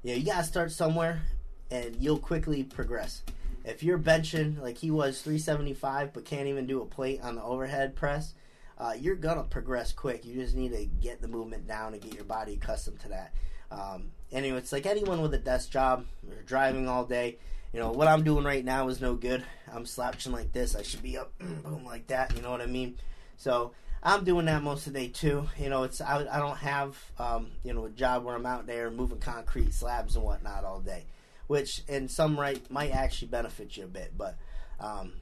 [0.03, 1.23] You know, you gotta start somewhere,
[1.71, 3.23] and you'll quickly progress.
[3.65, 7.43] If you're benching like he was 375, but can't even do a plate on the
[7.43, 8.35] overhead press,
[8.79, 10.25] uh, you're gonna progress quick.
[10.25, 13.33] You just need to get the movement down and get your body accustomed to that.
[13.71, 17.39] Um, anyway, it's like anyone with a desk job or driving all day.
[17.73, 19.45] You know what I'm doing right now is no good.
[19.73, 20.75] I'm slouching like this.
[20.75, 22.35] I should be up, boom, like that.
[22.35, 22.97] You know what I mean?
[23.37, 23.73] So
[24.03, 25.49] I'm doing that most of the day too.
[25.59, 28.67] You know, it's I, I don't have um, you know a job where I'm out
[28.67, 31.05] there moving concrete slabs and whatnot all day,
[31.49, 34.13] which in some right might actually benefit you a bit.
[34.17, 34.37] But
[34.81, 35.15] um,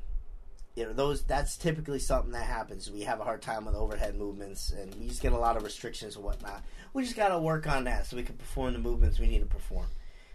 [0.75, 2.91] you know those that's typically something that happens.
[2.91, 5.63] We have a hard time with overhead movements, and we just get a lot of
[5.63, 6.65] restrictions and whatnot.
[6.93, 9.41] We just got to work on that so we can perform the movements we need
[9.41, 9.87] to perform.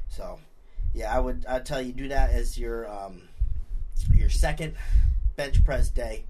[0.09, 0.39] So,
[0.93, 3.23] yeah, I would I tell you do that as your um,
[4.13, 4.75] your second
[5.35, 6.25] bench press day.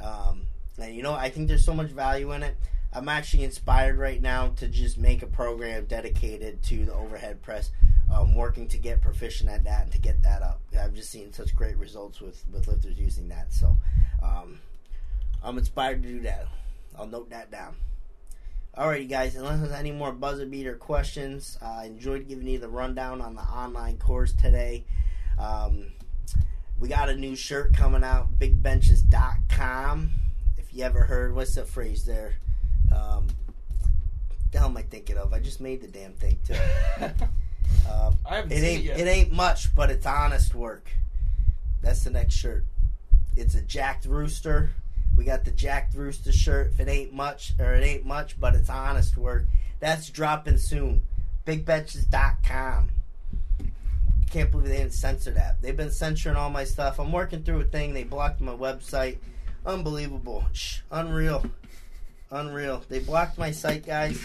[0.00, 0.42] Um,
[0.78, 2.56] and you know, I think there's so much value in it.
[2.92, 7.70] I'm actually inspired right now to just make a program dedicated to the overhead press.
[8.12, 10.60] Um, working to get proficient at that and to get that up.
[10.80, 13.52] I've just seen such great results with, with lifters using that.
[13.52, 13.76] So
[14.22, 14.60] um,
[15.42, 16.46] I'm inspired to do that.
[16.96, 17.74] I'll note that down.
[18.76, 22.68] Alrighty, guys, unless there's any more buzzer beater questions, uh, I enjoyed giving you the
[22.68, 24.84] rundown on the online course today.
[25.38, 25.92] Um,
[26.78, 30.10] we got a new shirt coming out, bigbenches.com.
[30.58, 32.34] If you ever heard, what's the phrase there?
[32.94, 33.28] Um,
[34.52, 35.32] the hell am I thinking of?
[35.32, 36.54] I just made the damn thing too.
[37.90, 40.90] Um, I haven't it seen ain't it it ain't much, but it's honest work.
[41.82, 42.64] That's the next shirt.
[43.36, 44.70] It's a jacked rooster.
[45.16, 46.72] We got the jacked rooster shirt.
[46.72, 49.46] If it ain't much, or it ain't much, but it's honest work.
[49.80, 51.02] That's dropping soon.
[51.46, 52.90] BigBenches.com.
[54.30, 55.62] Can't believe they didn't censor that.
[55.62, 56.98] They've been censoring all my stuff.
[56.98, 57.94] I'm working through a thing.
[57.94, 59.18] They blocked my website.
[59.64, 60.44] Unbelievable.
[60.52, 61.44] Shh, unreal.
[62.30, 62.82] Unreal.
[62.88, 64.20] They blocked my site, guys.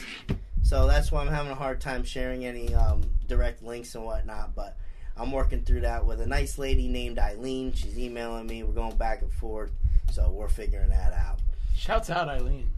[0.63, 4.55] So that's why I'm having a hard time sharing any um, direct links and whatnot.
[4.55, 4.77] But
[5.17, 7.73] I'm working through that with a nice lady named Eileen.
[7.73, 8.63] She's emailing me.
[8.63, 9.71] We're going back and forth.
[10.11, 11.39] So we're figuring that out.
[11.75, 12.69] Shouts out Eileen.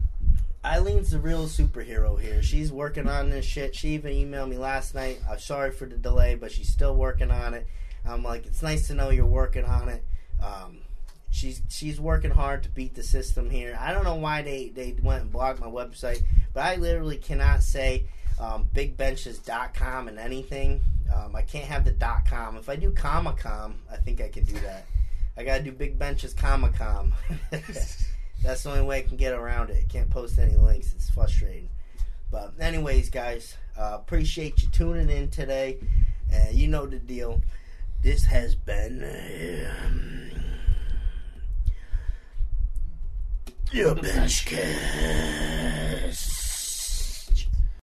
[0.64, 2.42] Eileen's the real superhero here.
[2.42, 3.74] She's working on this shit.
[3.76, 5.20] She even emailed me last night.
[5.30, 7.66] I'm sorry for the delay, but she's still working on it.
[8.06, 10.02] I'm like, it's nice to know you're working on it.
[10.42, 10.78] Um,
[11.34, 13.76] she's she's working hard to beat the system here.
[13.80, 16.22] I don't know why they, they went and blocked my website,
[16.52, 18.04] but I literally cannot say
[18.38, 20.80] um, bigbenches.com and anything.
[21.14, 22.56] Um, I can't have the dot com.
[22.56, 24.86] If I do comma com, I think I can do that.
[25.36, 27.12] I gotta do big benches comma com.
[27.50, 29.88] That's the only way I can get around it.
[29.88, 30.92] Can't post any links.
[30.92, 31.68] It's frustrating.
[32.30, 35.78] But anyways, guys, uh, appreciate you tuning in today.
[36.32, 37.40] Uh, you know the deal.
[38.02, 40.53] This has been um,
[43.74, 46.53] your bench cast.